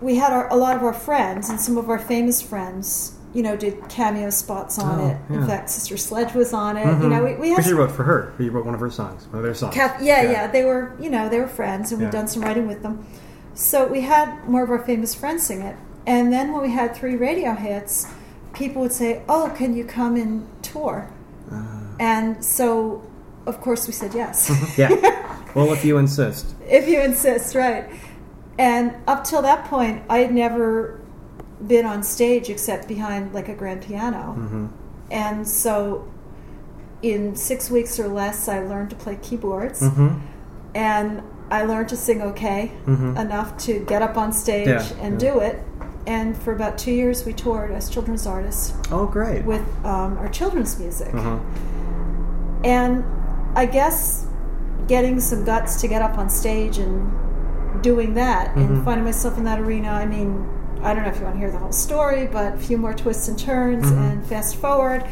we 0.00 0.16
had 0.16 0.32
our, 0.32 0.48
a 0.48 0.56
lot 0.56 0.74
of 0.74 0.82
our 0.82 0.94
friends 0.94 1.50
and 1.50 1.60
some 1.60 1.76
of 1.76 1.90
our 1.90 1.98
famous 1.98 2.40
friends. 2.40 3.12
You 3.34 3.42
know, 3.42 3.56
did 3.56 3.88
cameo 3.88 4.30
spots 4.30 4.78
on 4.78 5.00
Oh, 5.00 5.08
it. 5.08 5.16
yeah. 5.28 5.36
In 5.36 5.46
fact, 5.46 5.68
Sister 5.68 5.96
Sledge 5.96 6.34
was 6.34 6.52
on 6.54 6.76
it. 6.78 6.86
You 7.02 7.08
know, 7.08 7.22
we, 7.24 7.34
we 7.34 7.48
had 7.50 7.66
you 7.66 7.76
wrote 7.76 7.90
for 7.90 8.04
her. 8.04 8.32
You 8.38 8.50
wrote 8.52 8.64
one 8.64 8.74
of 8.74 8.80
her 8.80 8.90
songs, 8.90 9.26
one 9.30 9.38
of 9.38 9.44
their 9.44 9.54
songs. 9.54 9.74
Kath, 9.74 10.00
yeah, 10.00 10.22
yeah, 10.22 10.46
they 10.46 10.64
were, 10.64 10.92
you 11.00 11.10
know, 11.10 11.28
they 11.28 11.40
were 11.40 11.48
friends, 11.48 11.90
and 11.92 12.00
we'd 12.00 12.06
Yeah. 12.06 12.12
done 12.12 12.28
some 12.28 12.42
writing 12.42 12.66
with 12.68 12.82
them. 12.82 13.04
So 13.54 13.86
we 13.86 14.00
had 14.02 14.48
more 14.48 14.62
of 14.62 14.70
our 14.70 14.78
famous 14.78 15.14
friends 15.14 15.42
sing 15.42 15.60
it. 15.62 15.76
And 16.06 16.32
then 16.32 16.52
when 16.52 16.62
we 16.62 16.70
had 16.70 16.94
three 16.94 17.16
radio 17.16 17.52
hits, 17.54 18.06
people 18.54 18.80
would 18.82 18.92
say, 18.92 19.20
"Oh, 19.28 19.50
can 19.54 19.74
you 19.76 19.84
come 19.84 20.14
and 20.16 20.46
tour?" 20.62 21.08
Uh, 21.52 21.56
And 22.00 22.44
so, 22.44 23.02
of 23.46 23.60
course, 23.60 23.86
we 23.86 23.92
said 23.92 24.14
yes, 24.14 24.50
yeah. 24.78 24.88
Well, 25.54 25.72
if 25.72 25.84
you 25.84 25.98
insist. 25.98 26.54
if 26.68 26.88
you 26.88 27.00
insist, 27.00 27.54
right? 27.54 27.88
And 28.58 28.94
up 29.06 29.24
till 29.24 29.42
that 29.42 29.64
point, 29.66 30.02
I 30.08 30.18
had 30.18 30.32
never 30.34 31.00
been 31.66 31.86
on 31.86 32.02
stage 32.02 32.50
except 32.50 32.88
behind 32.88 33.32
like 33.32 33.48
a 33.48 33.54
grand 33.54 33.82
piano. 33.82 34.34
Mm-hmm. 34.38 34.66
And 35.10 35.46
so, 35.48 36.08
in 37.02 37.36
six 37.36 37.70
weeks 37.70 37.98
or 38.00 38.08
less, 38.08 38.48
I 38.48 38.60
learned 38.60 38.90
to 38.90 38.96
play 38.96 39.16
keyboards. 39.22 39.80
Mm-hmm. 39.80 40.18
and 40.74 41.22
I 41.50 41.62
learned 41.64 41.88
to 41.90 41.96
sing 41.96 42.22
okay 42.22 42.72
Mhm. 42.86 43.16
enough 43.20 43.56
to 43.66 43.78
get 43.80 44.00
up 44.02 44.16
on 44.16 44.32
stage 44.32 44.66
Yeah, 44.66 44.82
and 45.00 45.12
yeah. 45.22 45.30
do 45.32 45.38
it. 45.40 45.62
And 46.06 46.36
for 46.36 46.52
about 46.52 46.78
two 46.78 46.90
years, 46.90 47.24
we 47.26 47.32
toured 47.32 47.70
as 47.70 47.88
children's 47.90 48.26
artists 48.26 48.72
Oh, 48.90 49.06
great. 49.06 49.44
with 49.44 49.62
um, 49.84 50.16
our 50.18 50.28
children's 50.28 50.78
music. 50.78 51.14
uh-huh. 51.14 51.38
And 52.64 53.04
I 53.54 53.66
guess 53.66 54.26
getting 54.88 55.20
some 55.20 55.44
guts 55.44 55.80
to 55.82 55.88
get 55.88 56.02
up 56.02 56.18
on 56.18 56.28
stage 56.28 56.78
and 56.78 57.12
doing 57.82 58.14
that 58.14 58.54
Mhm. 58.54 58.66
and 58.66 58.84
finding 58.84 59.04
myself 59.04 59.38
in 59.38 59.44
that 59.44 59.60
arena. 59.60 59.88
I 59.90 60.06
mean, 60.06 60.46
I 60.82 60.92
don't 60.94 61.02
know 61.04 61.10
if 61.10 61.18
you 61.18 61.24
want 61.24 61.36
to 61.36 61.38
hear 61.40 61.50
the 61.50 61.58
whole 61.58 61.72
story, 61.72 62.26
but 62.30 62.54
a 62.54 62.58
few 62.58 62.76
more 62.78 62.92
twists 62.94 63.28
and 63.28 63.38
turns 63.38 63.84
Mhm. 63.90 64.10
and 64.12 64.24
fast 64.26 64.56
forward. 64.56 65.04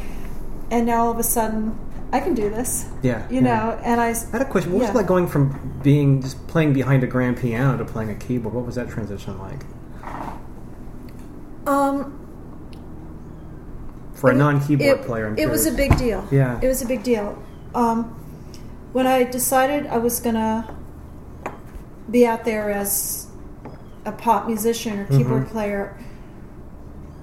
And 0.71 0.87
now 0.87 1.05
all 1.05 1.11
of 1.11 1.19
a 1.19 1.23
sudden, 1.23 1.75
I 2.13 2.21
can 2.21 2.35
do 2.35 2.51
this. 2.51 2.87
Yeah. 3.03 3.23
You 3.31 3.37
yeah. 3.37 3.41
know, 3.43 3.79
and 3.85 4.01
I. 4.01 4.09
I 4.11 4.15
had 4.33 4.43
a 4.43 4.45
question. 4.47 4.73
What 4.73 4.81
was 4.81 4.91
it 4.91 4.95
like 4.95 5.07
going 5.07 5.27
from 5.27 5.55
being 5.83 6.21
just 6.23 6.47
playing 6.47 6.73
behind 6.75 7.03
a 7.05 7.07
grand 7.07 7.37
piano 7.39 7.77
to 7.79 7.85
playing 7.85 8.11
a 8.11 8.15
keyboard? 8.15 8.55
What 8.55 8.67
was 8.67 8.75
that 8.75 8.89
transition 8.91 9.39
like 9.39 9.65
Um, 11.67 12.13
for 14.23 14.31
a 14.31 14.35
non-keyboard 14.35 15.01
it, 15.01 15.05
player? 15.05 15.27
I'm 15.27 15.37
it 15.37 15.51
was 15.51 15.67
a 15.67 15.73
big 15.73 15.97
deal. 15.99 16.25
Yeah. 16.31 16.59
It 16.63 16.69
was 16.69 16.81
a 16.81 16.87
big 16.87 17.03
deal. 17.03 17.37
Um, 17.75 18.05
when 18.93 19.07
I 19.07 19.25
decided 19.25 19.87
I 19.89 19.99
was 19.99 20.21
to 20.37 20.65
be 22.11 22.25
out 22.25 22.45
there 22.45 22.71
as 22.71 23.27
a 24.05 24.13
pop 24.13 24.47
musician 24.47 25.01
or 25.01 25.05
keyboard 25.07 25.47
Mhm. 25.47 25.51
player, 25.51 25.97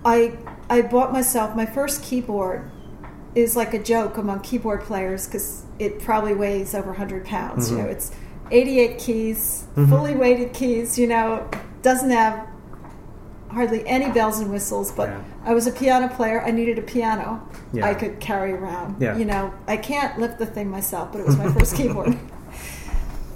I 0.06 0.34
I 0.70 0.82
bought 0.82 1.12
myself 1.12 1.56
my 1.56 1.66
first 1.66 2.04
keyboard 2.04 2.70
is 3.34 3.56
like 3.56 3.74
a 3.74 3.80
joke 3.80 4.18
among 4.18 4.42
keyboard 4.42 4.82
players 4.82 5.26
because 5.26 5.64
it 5.80 6.00
probably 6.04 6.36
weighs 6.36 6.76
over 6.76 6.92
100 6.92 7.26
pounds. 7.26 7.72
You 7.72 7.78
Mhm. 7.78 7.84
know, 7.84 7.90
it's 7.90 8.12
88 8.52 9.00
keys, 9.00 9.64
Mhm. 9.76 9.90
fully 9.90 10.16
weighted 10.16 10.52
keys. 10.54 10.98
You 11.00 11.08
know, 11.08 11.44
doesn't 11.82 12.10
have 12.12 12.34
hardly 13.50 13.86
any 13.88 14.12
bells 14.12 14.40
and 14.40 14.52
whistles. 14.52 14.92
But 14.92 15.10
Yeah. 15.10 15.22
I 15.46 15.54
was 15.54 15.68
a 15.68 15.72
piano 15.72 16.08
player. 16.08 16.42
I 16.42 16.52
needed 16.52 16.78
a 16.78 16.82
piano 16.82 17.42
Yeah. 17.74 17.86
I 17.86 17.94
could 17.94 18.20
carry 18.20 18.54
around. 18.54 18.98
Yeah. 19.00 19.18
You 19.18 19.26
know, 19.26 19.54
I 19.68 19.78
can't 19.78 20.20
lift 20.20 20.40
the 20.40 20.46
thing 20.46 20.70
myself, 20.70 21.12
but 21.12 21.22
it 21.22 21.28
was 21.28 21.38
my 21.38 21.52
first 21.52 21.76
keyboard. 21.78 22.18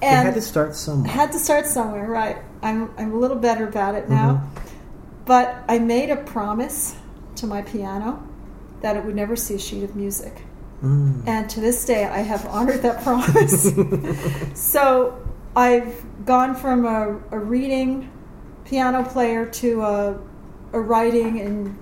And 0.01 0.25
had 0.27 0.33
to 0.33 0.41
start 0.41 0.75
somewhere. 0.75 1.11
had 1.11 1.31
to 1.31 1.39
start 1.39 1.65
somewhere, 1.65 2.07
right? 2.09 2.37
I'm 2.61 2.91
I'm 2.97 3.13
a 3.13 3.17
little 3.17 3.37
better 3.37 3.67
about 3.67 3.95
it 3.95 4.09
now. 4.09 4.33
Mm-hmm. 4.33 4.67
But 5.25 5.63
I 5.69 5.79
made 5.79 6.09
a 6.09 6.17
promise 6.17 6.95
to 7.37 7.47
my 7.47 7.61
piano 7.61 8.21
that 8.81 8.97
it 8.97 9.05
would 9.05 9.15
never 9.15 9.35
see 9.37 9.55
a 9.55 9.59
sheet 9.59 9.83
of 9.83 9.95
music. 9.95 10.41
Mm. 10.83 11.25
And 11.25 11.49
to 11.51 11.61
this 11.61 11.85
day, 11.85 12.03
I 12.03 12.19
have 12.19 12.45
honored 12.47 12.81
that 12.81 13.01
promise. 13.03 13.71
so 14.53 15.17
I've 15.55 16.03
gone 16.25 16.55
from 16.55 16.85
a, 16.85 17.17
a 17.31 17.39
reading 17.39 18.11
piano 18.65 19.03
player 19.03 19.45
to 19.45 19.81
a, 19.81 20.19
a 20.73 20.79
writing 20.79 21.39
and 21.39 21.77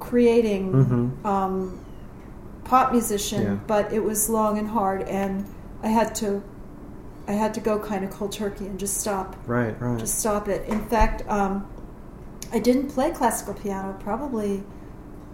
creating 0.00 0.72
Mhm. 0.72 1.26
um, 1.26 1.78
pop 2.64 2.92
musician, 2.92 3.42
Yeah. 3.42 3.54
but 3.66 3.92
it 3.92 4.04
was 4.04 4.28
long 4.28 4.58
and 4.58 4.68
hard, 4.68 5.02
and 5.02 5.44
I 5.82 5.88
had 5.88 6.14
to. 6.16 6.42
I 7.28 7.32
had 7.32 7.54
to 7.54 7.60
go 7.60 7.80
kind 7.80 8.04
of 8.04 8.10
cold 8.10 8.30
turkey 8.30 8.66
and 8.66 8.78
just 8.78 8.98
stop 8.98 9.34
Right. 9.48 9.74
Right. 9.80 9.98
just 9.98 10.20
stop 10.20 10.46
it. 10.48 10.64
In 10.68 10.78
fact, 10.82 11.24
um, 11.28 11.66
I 12.52 12.60
didn't 12.60 12.86
play 12.90 13.10
classical 13.10 13.52
piano 13.54 13.96
probably 13.98 14.62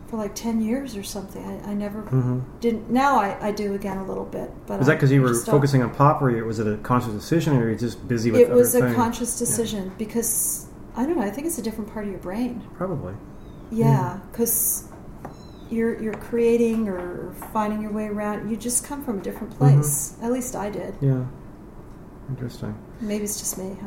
for 0.07 0.17
like 0.17 0.35
ten 0.35 0.63
years 0.63 0.97
or 0.97 1.03
something. 1.03 1.45
I, 1.45 1.73
I 1.73 1.75
never 1.75 2.01
hmm 2.01 2.39
didn't. 2.61 2.91
Now 2.91 3.19
I, 3.19 3.37
I 3.49 3.51
do 3.53 3.75
again 3.75 3.99
a 3.99 4.07
little 4.07 4.25
bit. 4.25 4.51
But 4.67 4.79
Was 4.79 4.87
that 4.87 4.95
because 4.95 5.13
you 5.13 5.21
were 5.21 5.35
focusing 5.35 5.83
on 5.83 5.91
pop, 5.91 6.23
or 6.23 6.31
was 6.47 6.59
it 6.59 6.67
a 6.67 6.79
conscious 6.79 7.13
decision, 7.13 7.57
or 7.57 7.61
were 7.65 7.71
you 7.71 7.77
just 7.77 8.09
busy 8.09 8.31
with 8.31 8.41
It 8.41 8.47
other 8.47 8.55
was 8.57 8.75
a 8.75 8.81
things? 8.81 8.97
conscious 8.97 9.39
decision 9.39 9.93
because 9.99 10.67
I 10.97 11.07
don't 11.07 11.17
know. 11.17 11.23
I 11.23 11.31
think 11.31 11.47
it's 11.47 11.59
a 11.59 11.63
different 11.63 11.93
part 11.93 12.05
of 12.05 12.11
your 12.11 12.21
brain. 12.21 12.63
Probably. 12.77 13.15
Yeah, 13.71 14.19
because 14.31 14.85
you're 15.71 16.01
you're 16.03 16.13
creating 16.15 16.89
or 16.89 17.33
finding 17.53 17.81
your 17.81 17.93
way 17.93 18.09
around. 18.09 18.51
You 18.51 18.57
just 18.57 18.85
come 18.85 19.03
from 19.05 19.19
a 19.19 19.23
different 19.23 19.55
Mm-hmm. 19.55 19.77
place. 19.81 20.17
At 20.23 20.31
least 20.33 20.55
I 20.57 20.69
did. 20.71 20.95
Yeah. 21.01 21.25
Interesting. 22.29 22.75
Maybe 23.01 23.25
it's 23.25 23.39
just 23.39 23.59
me. 23.59 23.77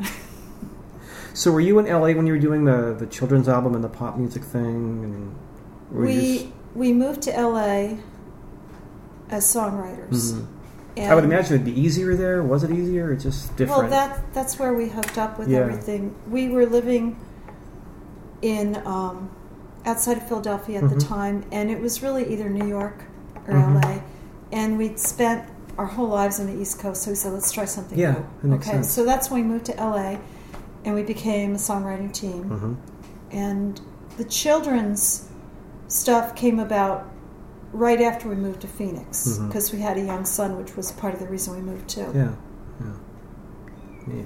So, 1.33 1.51
were 1.51 1.59
you 1.59 1.79
in 1.79 1.85
LA 1.85 2.13
when 2.13 2.25
you 2.25 2.31
were 2.33 2.39
doing 2.39 2.63
the 2.63 2.95
the 2.97 3.05
children's 3.07 3.49
album 3.49 3.75
and 3.75 3.83
the 3.83 3.89
pop 3.89 4.17
music 4.17 4.41
thing? 4.41 5.03
And 5.03 5.35
were 5.91 6.09
you 6.09 6.17
we 6.21 6.37
just- 6.37 6.47
we 6.75 6.93
moved 6.93 7.21
to 7.23 7.31
LA 7.31 7.97
as 9.29 9.43
songwriters. 9.45 10.31
Mhm. 10.31 10.45
And, 10.97 11.11
I 11.11 11.15
would 11.15 11.23
imagine 11.25 11.55
it'd 11.55 11.65
be 11.65 11.79
easier 11.79 12.15
there. 12.15 12.41
Was 12.41 12.63
it 12.63 12.71
easier, 12.71 13.07
or 13.11 13.15
just 13.15 13.55
different? 13.57 13.81
Well, 13.83 13.89
that 13.89 14.33
that's 14.33 14.57
where 14.57 14.73
we 14.73 14.87
hooked 14.87 15.17
up 15.17 15.37
with 15.37 15.49
Yeah. 15.49 15.59
everything. 15.59 16.15
We 16.29 16.47
were 16.49 16.65
living 16.65 17.17
in 18.41 18.81
um, 18.85 19.29
outside 19.85 20.17
of 20.17 20.27
Philadelphia 20.27 20.81
at 20.81 20.89
the 20.89 20.95
Mhm. 20.95 21.07
time, 21.07 21.43
and 21.51 21.69
it 21.69 21.81
was 21.81 22.01
really 22.01 22.31
either 22.31 22.49
New 22.49 22.65
York 22.67 23.03
or 23.47 23.53
Mhm. 23.53 23.75
LA. 23.83 24.01
And 24.51 24.77
we'd 24.77 24.99
spent 24.99 25.43
our 25.77 25.85
whole 25.85 26.07
lives 26.07 26.39
on 26.39 26.47
the 26.47 26.53
East 26.53 26.79
Coast, 26.79 27.03
so 27.03 27.11
we 27.11 27.15
said, 27.15 27.33
let's 27.33 27.51
try 27.51 27.65
something 27.65 27.97
Yeah, 27.99 28.15
new. 28.41 28.55
okay, 28.55 28.71
sense. 28.71 28.89
so 28.89 29.03
that's 29.03 29.29
when 29.29 29.41
we 29.41 29.47
moved 29.47 29.65
to 29.65 29.79
LA, 29.79 30.19
and 30.85 30.95
we 30.95 31.03
became 31.03 31.53
a 31.55 31.57
songwriting 31.57 32.11
team. 32.13 32.45
Mhm. 32.49 32.75
And 33.37 33.81
the 34.17 34.23
children's 34.23 35.25
stuff 35.87 36.35
came 36.35 36.59
about 36.59 37.05
right 37.75 38.01
after 38.01 38.29
we 38.29 38.35
moved 38.35 38.61
to 38.61 38.67
Phoenix 38.67 39.37
because 39.37 39.71
we 39.73 39.79
had 39.79 39.97
a 39.97 40.01
young 40.01 40.25
son, 40.25 40.57
which 40.57 40.75
was 40.75 40.91
part 40.93 41.13
of 41.13 41.19
the 41.19 41.27
reason 41.27 41.55
we 41.55 41.61
moved 41.61 41.87
too. 41.89 42.11
Yeah. 42.15 42.31
Yeah. 42.79 42.87
Neat. 44.07 44.25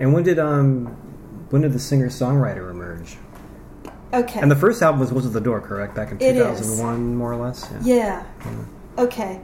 And 0.00 0.12
when 0.12 0.22
did 0.24 0.38
um 0.38 0.86
when 1.50 1.62
did 1.62 1.72
the 1.72 1.78
singer 1.78 2.08
songwriter 2.08 2.70
emerge? 2.70 3.16
Okay. 4.12 4.40
And 4.40 4.50
the 4.50 4.56
first 4.56 4.82
album 4.82 5.00
was 5.00 5.12
Was 5.12 5.26
of 5.26 5.32
the 5.32 5.40
Door, 5.40 5.62
correct? 5.62 5.94
Back 5.94 6.10
in 6.12 6.18
2001, 6.18 7.16
more 7.16 7.32
or 7.32 7.36
less? 7.36 7.68
yeah. 7.82 8.24
Okay. 8.98 9.40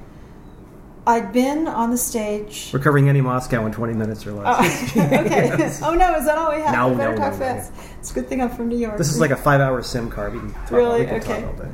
I'd 1.04 1.32
been 1.32 1.66
on 1.66 1.90
the 1.90 1.96
stage. 1.98 2.70
We're 2.72 2.78
covering 2.78 3.08
Annie 3.08 3.20
Moscow 3.20 3.66
in 3.66 3.72
20 3.72 3.92
minutes 3.94 4.24
or 4.24 4.32
less. 4.32 4.94
Oh, 4.96 5.00
okay. 5.02 5.50
oh 5.82 5.94
no, 5.94 6.14
is 6.14 6.26
that 6.26 6.38
all 6.38 6.52
we 6.54 6.60
have? 6.62 6.72
No, 6.72 6.88
We 6.90 6.96
better 6.96 7.12
no, 7.16 7.18
talk 7.18 7.32
no, 7.32 7.38
no. 7.38 7.44
fast. 7.54 7.72
It's 7.98 8.12
a 8.12 8.14
good 8.14 8.28
thing 8.28 8.40
I'm 8.40 8.50
from 8.50 8.68
New 8.68 8.78
York. 8.78 8.98
This 8.98 9.10
is 9.10 9.18
like 9.18 9.32
a 9.32 9.36
five 9.36 9.60
hour 9.60 9.82
sim 9.82 10.08
card. 10.10 10.32
We 10.34 10.38
can 10.38 10.52
talk, 10.52 10.70
Really? 10.70 11.00
we 11.00 11.06
can 11.06 11.16
Okay. 11.16 11.40
talk 11.42 11.50
all 11.58 11.64
day. 11.64 11.70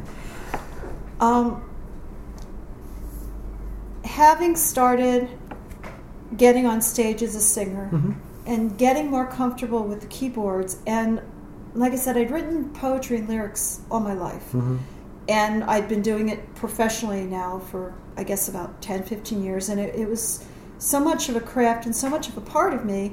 Um, 1.20 1.62
having 4.04 4.56
started 4.56 5.28
getting 6.36 6.66
on 6.66 6.80
stage 6.80 7.22
as 7.22 7.34
a 7.34 7.40
singer 7.40 7.88
Mm-hmm. 7.92 8.12
and 8.46 8.78
getting 8.78 9.10
more 9.10 9.26
comfortable 9.26 9.82
with 9.84 10.00
the 10.00 10.06
keyboards, 10.06 10.78
and 10.86 11.20
like 11.74 11.92
I 11.92 11.96
said, 11.96 12.16
I'd 12.16 12.30
written 12.30 12.70
poetry 12.70 13.18
and 13.18 13.28
lyrics 13.28 13.80
all 13.90 14.00
my 14.00 14.14
life. 14.14 14.44
Mm-hmm. 14.52 14.78
And 15.28 15.64
I'd 15.64 15.88
been 15.88 16.00
doing 16.00 16.30
it 16.30 16.54
professionally 16.54 17.24
now 17.24 17.58
for, 17.58 17.92
I 18.16 18.24
guess, 18.24 18.48
about 18.48 18.80
10, 18.80 19.02
15 19.02 19.44
years. 19.44 19.68
And 19.68 19.78
it, 19.78 19.94
it 19.94 20.08
was 20.08 20.42
so 20.78 20.98
much 20.98 21.28
of 21.28 21.36
a 21.36 21.40
craft 21.40 21.84
and 21.84 21.94
so 21.94 22.08
much 22.08 22.28
of 22.30 22.38
a 22.38 22.40
part 22.40 22.72
of 22.72 22.86
me 22.86 23.12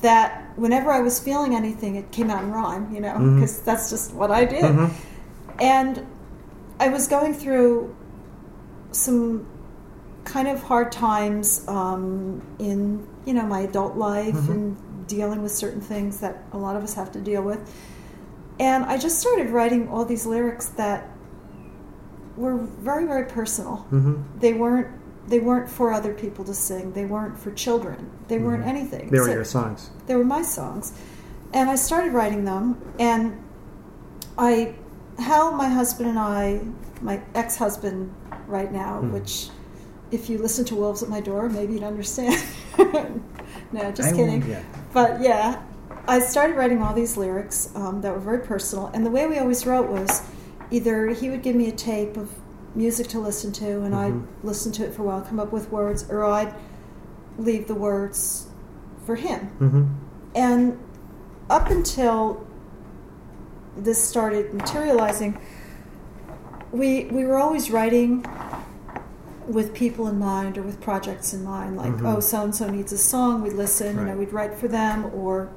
that 0.00 0.50
whenever 0.56 0.90
I 0.90 0.98
was 1.00 1.20
feeling 1.20 1.54
anything, 1.54 1.94
it 1.94 2.10
came 2.10 2.28
out 2.28 2.42
in 2.42 2.50
rhyme, 2.50 2.92
you 2.92 3.00
know, 3.00 3.16
because 3.36 3.60
that's 3.62 3.88
just 3.88 4.12
what 4.12 4.32
I 4.32 4.44
did. 4.44 4.64
Mhm. 4.64 4.90
And 5.60 6.04
I 6.80 6.88
was 6.88 7.08
going 7.08 7.34
through 7.34 7.94
some 8.92 9.46
kind 10.24 10.48
of 10.48 10.62
hard 10.62 10.90
times 10.92 11.66
um, 11.68 12.42
in 12.58 13.06
you 13.26 13.34
know 13.34 13.46
my 13.46 13.60
adult 13.60 13.96
life 13.96 14.34
Mhm. 14.34 14.48
and 14.50 14.76
dealing 15.06 15.42
with 15.42 15.52
certain 15.52 15.80
things 15.80 16.18
that 16.20 16.42
a 16.52 16.58
lot 16.58 16.76
of 16.76 16.82
us 16.82 16.94
have 16.94 17.12
to 17.12 17.20
deal 17.20 17.42
with. 17.42 17.58
And 18.58 18.84
I 18.84 18.96
just 18.98 19.18
started 19.20 19.50
writing 19.50 19.88
all 19.88 20.04
these 20.04 20.24
lyrics 20.26 20.66
that 20.76 21.08
were 22.36 22.56
very 22.56 23.06
very 23.06 23.24
personal. 23.26 23.86
Mhm. 23.92 24.22
They 24.40 24.52
weren't 24.52 24.88
they 25.26 25.40
weren't 25.40 25.70
for 25.70 25.90
other 25.92 26.12
people 26.12 26.44
to 26.44 26.52
sing. 26.54 26.92
They 26.92 27.06
weren't 27.06 27.38
for 27.38 27.50
children. 27.52 28.10
They 28.28 28.38
weren't 28.38 28.66
anything. 28.66 29.06
Mm-hmm. 29.06 29.14
They 29.14 29.20
were 29.20 29.26
So- 29.26 29.32
your 29.32 29.44
songs. 29.44 29.90
they 30.06 30.16
were 30.16 30.24
my 30.24 30.42
songs 30.42 30.92
and 31.52 31.70
i 31.70 31.76
started 31.76 32.12
writing 32.12 32.44
them 32.44 32.76
and 32.98 33.32
i 34.36 34.74
how 35.18 35.50
my 35.50 35.68
husband 35.68 36.08
and 36.10 36.18
i 36.18 36.60
my 37.00 37.20
ex-husband 37.34 38.12
right 38.46 38.72
now 38.72 39.00
Hmm. 39.00 39.12
which 39.12 39.48
if 40.10 40.28
you 40.30 40.38
listen 40.38 40.64
to 40.66 40.74
wolves 40.74 41.02
at 41.02 41.08
my 41.08 41.20
door 41.20 41.48
maybe 41.48 41.74
you'd 41.74 41.82
understand 41.82 42.42
no 43.72 43.90
just 43.92 44.12
I 44.12 44.16
kidding 44.16 44.42
yeah. 44.48 44.62
but 44.92 45.20
yeah 45.20 45.62
i 46.06 46.18
started 46.20 46.56
writing 46.56 46.82
all 46.82 46.94
these 46.94 47.16
lyrics 47.16 47.70
um, 47.74 48.00
that 48.02 48.12
were 48.12 48.20
very 48.20 48.40
personal 48.40 48.88
and 48.94 49.04
the 49.06 49.10
way 49.10 49.26
we 49.26 49.38
always 49.38 49.66
wrote 49.66 49.88
was 49.88 50.22
either 50.70 51.08
he 51.08 51.30
would 51.30 51.42
give 51.42 51.56
me 51.56 51.68
a 51.68 51.72
tape 51.72 52.16
of 52.16 52.30
music 52.74 53.06
to 53.08 53.20
listen 53.20 53.52
to 53.52 53.82
and 53.82 53.94
Mhm. 53.94 53.98
i'd 53.98 54.44
listen 54.44 54.72
to 54.72 54.84
it 54.84 54.92
for 54.94 55.02
a 55.02 55.04
while 55.06 55.20
come 55.20 55.38
up 55.40 55.52
with 55.52 55.70
words 55.70 56.04
or 56.10 56.24
i'd 56.24 56.54
leave 57.38 57.66
the 57.68 57.74
words 57.74 58.46
for 59.06 59.16
him 59.16 59.50
Mm-hmm. 59.60 59.84
and 60.34 60.78
up 61.50 61.70
until 61.70 62.46
this 63.76 64.02
started 64.02 64.52
materializing, 64.54 65.38
we 66.72 67.04
we 67.06 67.24
were 67.24 67.36
always 67.38 67.70
writing 67.70 68.24
with 69.46 69.74
people 69.74 70.06
in 70.08 70.18
mind 70.18 70.56
or 70.56 70.62
with 70.62 70.80
projects 70.80 71.34
in 71.34 71.44
mind. 71.44 71.76
Like, 71.76 71.92
Mhm. 71.92 72.16
oh, 72.16 72.20
so 72.20 72.42
and 72.44 72.54
so 72.54 72.68
needs 72.70 72.92
a 72.92 72.98
song, 72.98 73.42
we'd 73.42 73.52
listen, 73.52 73.88
you 73.96 74.02
know, 74.02 74.08
Right. 74.08 74.18
we'd 74.18 74.32
write 74.32 74.54
for 74.54 74.68
them, 74.68 75.10
or 75.14 75.48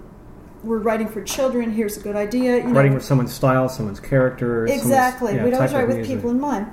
we're 0.64 0.80
writing 0.80 1.08
for 1.08 1.22
children. 1.22 1.72
Here's 1.72 1.96
a 1.96 2.02
good 2.02 2.16
idea. 2.18 2.58
You 2.58 2.74
Writing 2.74 2.92
know, 2.92 2.96
with 2.98 3.06
someone's 3.06 3.32
style, 3.34 3.70
someone's 3.70 4.02
character. 4.02 4.66
someone's, 4.68 4.82
Exactly. 4.84 5.36
yeah, 5.36 5.44
We'd 5.46 5.54
always 5.54 5.74
write 5.74 5.88
with 5.88 5.98
music. 5.98 6.16
people 6.18 6.32
in 6.32 6.40
mind. 6.42 6.66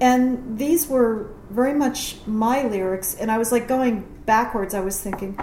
And 0.00 0.58
these 0.58 0.88
were 0.88 1.26
very 1.50 1.74
much 1.74 2.18
my 2.26 2.66
lyrics, 2.66 3.14
and 3.20 3.30
I 3.30 3.38
was 3.38 3.52
like 3.52 3.68
going 3.68 4.04
backwards. 4.26 4.74
I 4.74 4.80
was 4.80 4.98
thinking, 4.98 5.38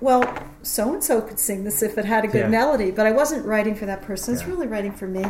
well, 0.00 0.24
so 0.66 0.92
and 0.92 1.02
so 1.02 1.20
could 1.20 1.38
sing 1.38 1.64
this 1.64 1.82
if 1.82 1.96
it 1.96 2.04
had 2.04 2.24
a 2.24 2.28
good 2.28 2.42
Yeah. 2.42 2.48
melody, 2.48 2.90
but 2.90 3.06
I 3.06 3.12
wasn't 3.12 3.46
writing 3.46 3.74
for 3.74 3.86
that 3.86 4.02
person. 4.02 4.32
I 4.32 4.36
was 4.36 4.46
really 4.46 4.66
writing 4.66 4.92
for 4.92 5.06
me. 5.06 5.24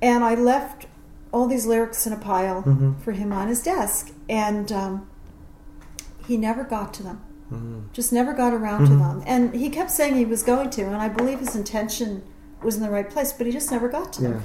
And 0.00 0.24
I 0.24 0.34
left 0.34 0.86
all 1.32 1.46
these 1.46 1.64
lyrics 1.66 2.06
in 2.06 2.12
a 2.12 2.16
pile 2.16 2.62
Mhm. 2.62 3.00
for 3.00 3.12
him 3.12 3.32
on 3.32 3.48
his 3.48 3.62
desk, 3.62 4.10
and 4.28 4.70
um, 4.72 5.06
he 6.26 6.36
never 6.36 6.64
got 6.64 6.92
to 6.94 7.02
them 7.02 7.20
Mhm. 7.52 7.92
just 7.92 8.12
never 8.12 8.32
got 8.32 8.52
around 8.52 8.86
to 8.86 8.90
Mhm. 8.92 8.98
them. 8.98 9.22
And 9.26 9.54
he 9.54 9.68
kept 9.70 9.90
saying 9.90 10.14
he 10.14 10.24
was 10.24 10.42
going 10.42 10.70
to, 10.70 10.82
and 10.82 10.96
I 10.96 11.08
believe 11.08 11.38
his 11.40 11.54
intention 11.54 12.22
was 12.62 12.76
in 12.76 12.82
the 12.82 12.90
right 12.90 13.08
place, 13.08 13.32
but 13.32 13.46
he 13.46 13.52
just 13.52 13.70
never 13.70 13.88
got 13.88 14.12
to 14.14 14.22
Yeah. 14.22 14.28
them. 14.30 14.44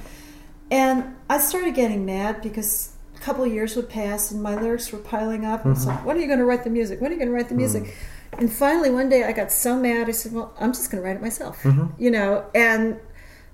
And 0.71 1.03
I 1.29 1.39
started 1.39 1.73
getting 1.75 2.05
mad 2.05 2.41
because 2.41 2.89
a 3.15 3.19
couple 3.19 3.43
of 3.43 3.51
years 3.51 3.75
would 3.75 3.89
pass 3.89 4.31
and 4.31 4.41
my 4.43 4.55
lyrics 4.59 4.91
were 4.91 4.99
piling 4.99 5.45
up. 5.45 5.63
And 5.65 5.75
it's 5.75 5.85
Mhm. 5.85 5.89
like, 5.89 6.05
when 6.05 6.17
are 6.17 6.19
you 6.19 6.27
going 6.27 6.39
to 6.39 6.45
write 6.45 6.63
the 6.63 6.69
music? 6.69 6.99
When 7.01 7.09
are 7.09 7.13
you 7.13 7.19
going 7.19 7.29
to 7.29 7.35
write 7.35 7.49
the 7.49 7.55
music? 7.55 7.95
And 8.37 8.51
finally, 8.51 8.91
one 8.91 9.09
day 9.09 9.23
I 9.23 9.31
got 9.31 9.51
so 9.51 9.75
mad, 9.75 10.07
I 10.07 10.11
said, 10.11 10.31
Well, 10.33 10.53
I'm 10.59 10.71
just 10.73 10.91
going 10.91 11.01
to 11.01 11.07
write 11.07 11.15
it 11.15 11.21
myself. 11.21 11.63
Mhm. 11.63 11.91
You 11.97 12.11
know, 12.11 12.45
and 12.53 12.99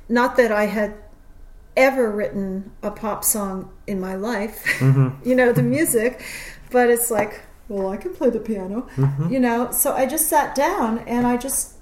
not 0.09 0.35
that 0.37 0.51
I 0.51 0.65
had 0.65 0.93
ever 1.75 2.11
written 2.11 2.71
a 2.83 2.91
pop 2.91 3.23
song 3.23 3.69
in 3.87 3.99
my 3.99 4.15
life, 4.15 4.63
Mhm. 4.79 5.15
you 5.25 5.35
know, 5.35 5.51
the 5.51 5.63
music, 5.63 6.21
but 6.69 6.89
it's 6.89 7.09
like, 7.09 7.41
well, 7.69 7.89
I 7.89 7.97
can 7.97 8.13
play 8.13 8.29
the 8.29 8.39
piano, 8.39 8.87
Mhm. 8.97 9.31
you 9.31 9.39
know. 9.39 9.71
So 9.71 9.93
I 9.93 10.05
just 10.05 10.27
sat 10.27 10.53
down 10.53 10.99
and 11.07 11.25
I 11.25 11.37
just 11.37 11.73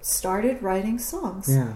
started 0.00 0.62
writing 0.62 0.98
songs. 0.98 1.48
Yeah. 1.48 1.72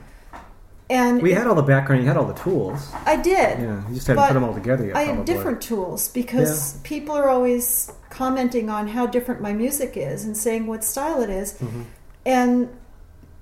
And 0.93 1.23
We 1.23 1.33
had 1.33 1.47
all 1.47 1.55
the 1.55 1.63
background. 1.63 2.03
You 2.03 2.09
had 2.09 2.19
all 2.19 2.27
the 2.27 2.35
tools. 2.35 2.93
I 3.07 3.17
did. 3.17 3.61
Yeah. 3.61 3.89
You 3.89 3.95
just 3.95 4.07
had 4.07 4.17
to 4.17 4.27
put 4.27 4.35
them 4.35 4.45
all 4.45 4.53
together. 4.53 4.85
Yet, 4.85 4.95
I 4.95 5.05
have 5.05 5.25
different 5.25 5.63
tools 5.63 6.09
because 6.09 6.79
people 6.83 7.15
are 7.15 7.31
always 7.31 7.91
commenting 8.11 8.69
on 8.69 8.89
how 8.89 9.07
different 9.07 9.41
my 9.41 9.55
music 9.55 9.97
is 9.97 10.27
and 10.27 10.37
saying 10.37 10.67
what 10.67 10.85
style 10.85 11.23
it 11.23 11.31
is. 11.31 11.55
Mhm. 11.55 11.85
And 12.27 12.69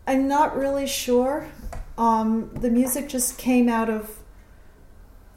I'm 0.07 0.29
not 0.29 0.57
really 0.57 0.87
sure. 0.87 1.47
Um, 1.99 2.51
the 2.55 2.71
music 2.71 3.09
just 3.09 3.37
came 3.37 3.69
out 3.69 3.91
of 3.91 4.21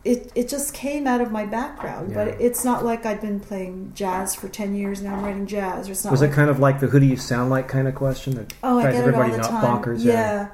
it. 0.06 0.32
It 0.36 0.48
just 0.50 0.72
came 0.76 1.08
out 1.08 1.20
of 1.20 1.32
my 1.32 1.48
background, 1.48 2.14
but 2.14 2.28
it's 2.40 2.64
not 2.64 2.86
like 2.86 3.08
I've 3.08 3.22
been 3.22 3.40
playing 3.40 3.94
jazz 3.96 4.36
for 4.36 4.48
ten 4.50 4.76
years 4.76 5.02
now. 5.02 5.16
I'm 5.16 5.24
writing 5.24 5.48
jazz. 5.48 5.90
Or 5.90 5.94
it's 5.94 6.04
not 6.04 6.12
Was 6.12 6.22
like, 6.22 6.30
it 6.30 6.34
kind 6.34 6.52
of 6.52 6.60
like 6.60 6.80
the 6.80 6.88
"Who 6.88 7.00
do 7.00 7.08
you 7.08 7.18
sound 7.18 7.50
like?" 7.50 7.68
kind 7.68 7.88
of 7.88 7.96
question 7.96 8.36
that 8.36 8.54
oh, 8.64 8.78
I 8.78 8.82
drives 8.84 8.98
get 8.98 9.08
it 9.08 9.16
all 9.16 9.22
everybody 9.22 9.42
the 9.42 9.52
not 9.52 9.64
bonkers? 9.64 10.04
yeah. 10.04 10.50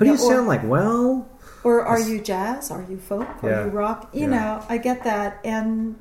Who 0.00 0.06
do 0.06 0.10
you 0.12 0.16
or- 0.16 0.32
sound 0.32 0.48
like? 0.48 0.64
Well, 0.66 1.28
Or 1.62 1.84
are 1.84 2.00
you 2.00 2.20
jazz? 2.22 2.70
Are 2.70 2.82
you 2.88 2.96
folk? 2.96 3.28
Are 3.44 3.50
Yeah. 3.50 3.64
you 3.66 3.70
rock? 3.70 4.08
You 4.14 4.22
Yeah. 4.22 4.26
know, 4.28 4.62
I 4.70 4.78
get 4.78 5.04
that, 5.04 5.38
and 5.44 5.96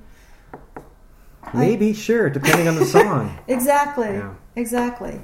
I- 1.44 1.58
maybe, 1.58 1.92
sure, 1.94 2.30
depending 2.30 2.70
on 2.70 2.76
the 2.76 2.86
song. 2.86 3.38
exactly, 3.48 4.14
Yeah. 4.14 4.30
exactly. 4.56 5.20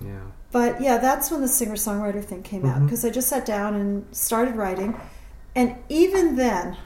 Yeah. 0.00 0.20
But 0.52 0.80
yeah, 0.80 0.96
that's 0.96 1.30
when 1.30 1.42
the 1.42 1.48
singer 1.48 1.74
songwriter 1.74 2.24
thing 2.24 2.42
came 2.42 2.64
out 2.64 2.78
Mhm. 2.80 2.84
because 2.86 3.04
I 3.04 3.10
just 3.10 3.28
sat 3.28 3.44
down 3.44 3.74
and 3.74 4.06
started 4.12 4.56
writing, 4.56 4.98
and 5.54 5.74
even 5.90 6.36
then, 6.36 6.78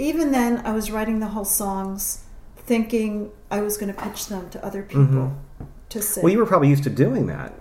even 0.00 0.32
then, 0.32 0.62
I 0.64 0.72
was 0.72 0.90
writing 0.90 1.20
the 1.20 1.28
whole 1.28 1.44
songs, 1.44 2.24
thinking 2.56 3.30
I 3.52 3.60
was 3.60 3.76
going 3.76 3.94
to 3.94 4.00
pitch 4.02 4.26
them 4.26 4.48
to 4.50 4.64
other 4.66 4.82
people 4.82 5.04
Mhm. 5.60 5.66
to 5.90 6.02
sing. 6.02 6.24
Well, 6.24 6.32
you 6.32 6.38
were 6.40 6.46
probably 6.46 6.70
used 6.70 6.82
to 6.84 6.90
doing 6.90 7.26
that. 7.28 7.52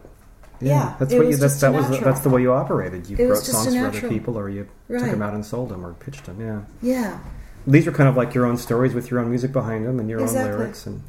Yeah, 0.68 0.96
that's 1.00 1.14
what 1.14 1.28
you. 1.28 1.36
That's 1.38 1.60
that 1.62 1.68
a 1.70 1.72
was 1.72 1.86
the, 1.86 1.92
natural. 1.94 2.12
that's 2.12 2.24
the 2.24 2.30
way 2.30 2.42
you 2.42 2.54
operated. 2.54 3.10
You 3.10 3.18
It 3.18 3.28
wrote 3.30 3.38
songs 3.44 3.76
for 3.76 3.86
other 3.88 4.10
people, 4.10 4.38
or 4.38 4.50
you 4.50 4.68
took 4.90 5.02
them 5.02 5.22
out 5.22 5.34
and 5.34 5.46
sold 5.46 5.70
them, 5.70 5.86
or 5.86 5.94
pitched 5.94 6.26
them. 6.26 6.40
Yeah. 6.40 6.62
yeah, 6.82 7.20
These 7.68 7.88
are 7.88 7.92
kind 7.92 8.10
of 8.10 8.16
like 8.18 8.34
your 8.34 8.46
own 8.46 8.58
stories 8.58 8.94
with 8.94 9.10
your 9.12 9.20
own 9.20 9.30
music 9.30 9.52
behind 9.52 9.86
them 9.86 10.00
and 10.00 10.10
your 10.10 10.20
Exactly. 10.22 10.52
own 10.54 10.60
lyrics, 10.60 10.86
and 10.88 11.02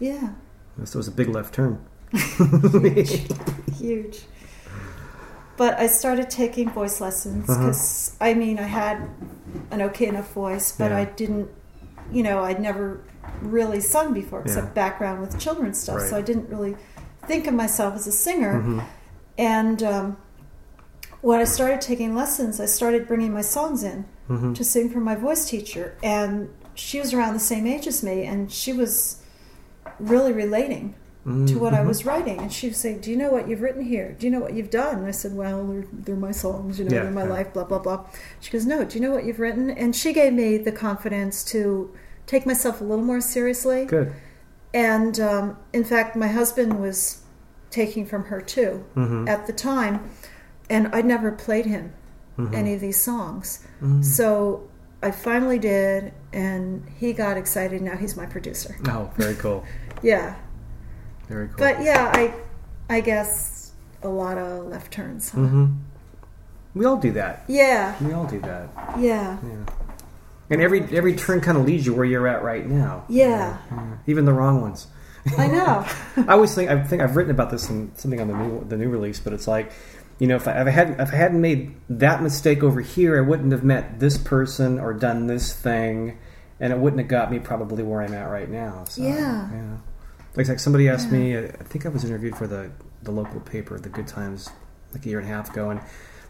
yeah, 0.00 0.12
yeah, 0.20 0.28
this 0.78 0.94
was 0.94 1.08
a 1.08 1.12
big 1.12 1.28
left 1.28 1.54
turn. 1.54 1.78
huge, 2.12 3.26
huge. 3.78 4.20
But 5.56 5.78
I 5.78 5.86
started 5.86 6.28
taking 6.30 6.68
voice 6.70 7.00
lessons 7.00 7.48
Uh-huh. 7.48 7.58
because 7.66 8.14
I 8.20 8.34
mean 8.34 8.58
I 8.58 8.64
had 8.68 9.08
an 9.70 9.80
okay 9.82 10.06
enough 10.06 10.32
voice, 10.32 10.72
but 10.72 10.90
Yeah. 10.90 10.98
I 10.98 11.04
didn't, 11.06 11.48
you 12.12 12.22
know, 12.22 12.40
I'd 12.44 12.60
never 12.60 13.00
really 13.42 13.80
sung 13.80 14.12
before 14.12 14.42
except 14.42 14.66
Yeah. 14.68 14.72
background 14.74 15.20
with 15.20 15.38
children's 15.38 15.78
stuff, 15.80 16.02
so 16.02 16.16
I 16.16 16.22
didn't 16.22 16.48
really 16.50 16.76
think 17.26 17.46
of 17.46 17.54
myself 17.54 17.94
as 17.96 18.06
a 18.06 18.12
singer. 18.12 18.54
Mhm. 18.62 18.84
And 19.38 19.82
um, 19.82 20.16
when 21.20 21.40
I 21.40 21.44
started 21.44 21.80
taking 21.80 22.14
lessons, 22.14 22.60
I 22.60 22.66
started 22.66 23.06
bringing 23.06 23.32
my 23.32 23.42
songs 23.42 23.82
in 23.82 24.04
Mhm. 24.28 24.54
to 24.56 24.64
sing 24.64 24.90
for 24.90 24.98
my 25.00 25.14
voice 25.14 25.48
teacher, 25.48 25.94
and 26.02 26.48
she 26.74 26.98
was 26.98 27.14
around 27.14 27.34
the 27.34 27.40
same 27.40 27.64
age 27.66 27.86
as 27.86 28.02
me, 28.02 28.24
and 28.24 28.50
she 28.50 28.72
was 28.72 29.16
really 30.00 30.32
relating 30.32 30.94
to 31.46 31.58
what 31.58 31.74
I 31.74 31.78
Mhm. 31.78 31.86
was 31.88 32.06
writing. 32.06 32.38
And 32.38 32.52
she 32.52 32.68
would 32.68 32.76
say, 32.76 32.94
"Do 32.94 33.10
you 33.10 33.16
know 33.16 33.30
what 33.32 33.48
you've 33.48 33.60
written 33.60 33.82
here? 33.82 34.14
Do 34.16 34.26
you 34.26 34.30
know 34.30 34.38
what 34.38 34.54
you've 34.54 34.70
done?" 34.70 34.98
And 34.98 35.06
I 35.06 35.10
said, 35.10 35.34
"Well, 35.36 35.64
they're, 35.66 35.84
they're 35.92 36.14
my 36.16 36.30
songs, 36.30 36.78
you 36.78 36.84
know, 36.84 36.94
Yeah, 36.94 37.02
they're 37.02 37.10
my 37.10 37.24
yeah. 37.24 37.30
life, 37.30 37.52
blah 37.52 37.64
blah 37.64 37.80
blah." 37.80 38.04
She 38.40 38.50
goes, 38.52 38.64
"No, 38.64 38.84
do 38.84 38.96
you 38.96 39.00
know 39.04 39.10
what 39.12 39.24
you've 39.24 39.40
written?" 39.40 39.68
And 39.70 39.94
she 39.96 40.12
gave 40.12 40.32
me 40.32 40.56
the 40.56 40.70
confidence 40.72 41.42
to 41.46 41.90
take 42.26 42.46
myself 42.46 42.80
a 42.80 42.84
little 42.84 43.04
more 43.04 43.20
seriously. 43.20 43.86
Good. 43.86 44.12
And 44.72 45.18
um, 45.18 45.56
in 45.72 45.82
fact, 45.84 46.14
my 46.14 46.28
husband 46.28 46.80
was 46.80 47.18
taking 47.76 48.06
from 48.06 48.24
her 48.24 48.40
too 48.40 48.84
Mhm. 48.96 49.28
at 49.28 49.46
the 49.46 49.52
time, 49.52 50.00
and 50.70 50.88
I'd 50.94 51.04
never 51.04 51.30
played 51.30 51.66
him 51.66 51.92
any 52.52 52.74
of 52.74 52.80
these 52.80 53.00
songs. 53.00 53.60
Mm. 53.82 54.04
So 54.04 54.62
I 55.02 55.10
finally 55.10 55.58
did, 55.58 56.12
and 56.32 56.82
he 56.98 57.12
got 57.12 57.36
excited. 57.36 57.80
Now 57.82 57.96
he's 57.96 58.16
my 58.16 58.26
producer. 58.26 58.76
Oh, 58.88 59.10
very 59.16 59.34
cool. 59.34 59.64
Yeah, 60.02 60.34
Very 61.28 61.46
cool. 61.48 61.56
but 61.58 61.82
yeah, 61.82 62.12
I, 62.14 62.34
I 62.90 63.00
guess 63.00 63.72
a 64.02 64.08
lot 64.08 64.36
of 64.36 64.66
left 64.66 64.92
turns. 64.92 65.30
Huh? 65.30 65.40
hmm 65.40 65.66
We 66.74 66.84
all 66.84 66.98
do 66.98 67.12
that. 67.12 67.44
Yeah, 67.48 67.94
We 68.02 68.12
all 68.12 68.26
do 68.26 68.38
that. 68.40 68.68
yeah, 68.98 69.38
Yeah. 69.42 69.64
And 70.50 70.60
every 70.60 70.80
every 70.98 71.14
turn 71.16 71.40
kind 71.40 71.56
of 71.58 71.64
leads 71.64 71.86
you 71.86 71.94
where 71.94 72.04
you're 72.04 72.28
at 72.28 72.42
right 72.44 72.66
now. 72.68 73.04
yeah. 73.08 73.56
Yeah. 73.72 73.96
Even 74.06 74.26
the 74.26 74.32
wrong 74.34 74.60
ones. 74.60 74.86
I 75.38 75.46
know. 75.48 75.86
I 76.28 76.32
always 76.32 76.54
think 76.54 76.70
I 76.70 76.82
think 76.82 77.02
I've 77.02 77.16
written 77.16 77.30
about 77.30 77.50
this 77.50 77.68
in 77.70 77.94
something 77.96 78.20
on 78.20 78.28
the 78.28 78.34
new 78.36 78.64
the 78.68 78.76
new 78.76 78.88
release, 78.88 79.18
but 79.20 79.32
it's 79.32 79.46
like, 79.48 79.72
you 80.18 80.26
know, 80.26 80.36
if 80.36 80.46
I, 80.48 80.60
if 80.60 80.66
I 80.66 80.70
hadn't 80.70 81.00
if 81.00 81.12
I 81.12 81.16
hadn't 81.16 81.40
made 81.40 81.74
that 81.90 82.22
mistake 82.22 82.62
over 82.62 82.80
here, 82.80 83.16
I 83.18 83.20
wouldn't 83.20 83.52
have 83.52 83.64
met 83.64 83.98
this 84.00 84.16
person 84.18 84.78
or 84.78 84.92
done 84.94 85.26
this 85.26 85.52
thing, 85.52 86.18
and 86.60 86.72
it 86.72 86.78
wouldn't 86.78 87.00
have 87.00 87.08
got 87.08 87.30
me 87.30 87.38
probably 87.38 87.82
where 87.82 88.02
I'm 88.02 88.14
at 88.14 88.30
right 88.30 88.48
now. 88.50 88.84
So, 88.88 89.02
Yeah. 89.02 89.50
yeah. 89.52 89.76
Like, 90.36 90.48
like 90.48 90.58
somebody 90.60 90.88
asked 90.88 91.10
me, 91.10 91.34
uh, 91.34 91.42
I 91.58 91.64
think 91.64 91.86
I 91.86 91.88
was 91.88 92.04
interviewed 92.04 92.36
for 92.36 92.46
the 92.46 92.70
the 93.02 93.10
local 93.10 93.40
paper, 93.40 93.78
The 93.78 93.88
Good 93.88 94.06
Times, 94.06 94.48
like 94.92 95.06
a 95.06 95.08
year 95.08 95.18
and 95.18 95.28
a 95.28 95.32
half 95.32 95.50
ago, 95.50 95.70
and 95.70 95.80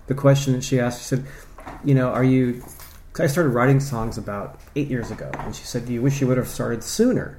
the 0.07 0.15
question 0.15 0.53
that 0.53 0.63
she 0.65 0.79
asked, 0.79 1.01
she 1.01 1.05
said, 1.07 1.25
you 1.85 1.95
know, 1.95 2.09
are 2.11 2.25
you? 2.25 2.63
'cause 3.13 3.25
I 3.25 3.27
started 3.29 3.51
writing 3.51 3.81
songs 3.81 4.19
about 4.19 4.61
eight 4.77 4.89
years 4.89 5.11
ago, 5.11 5.31
and 5.41 5.57
she 5.57 5.65
said, 5.65 5.87
"Do 5.87 5.93
you 5.93 6.03
wish 6.03 6.21
you 6.21 6.27
would 6.27 6.37
have 6.37 6.49
started 6.49 6.85
sooner?" 6.85 7.39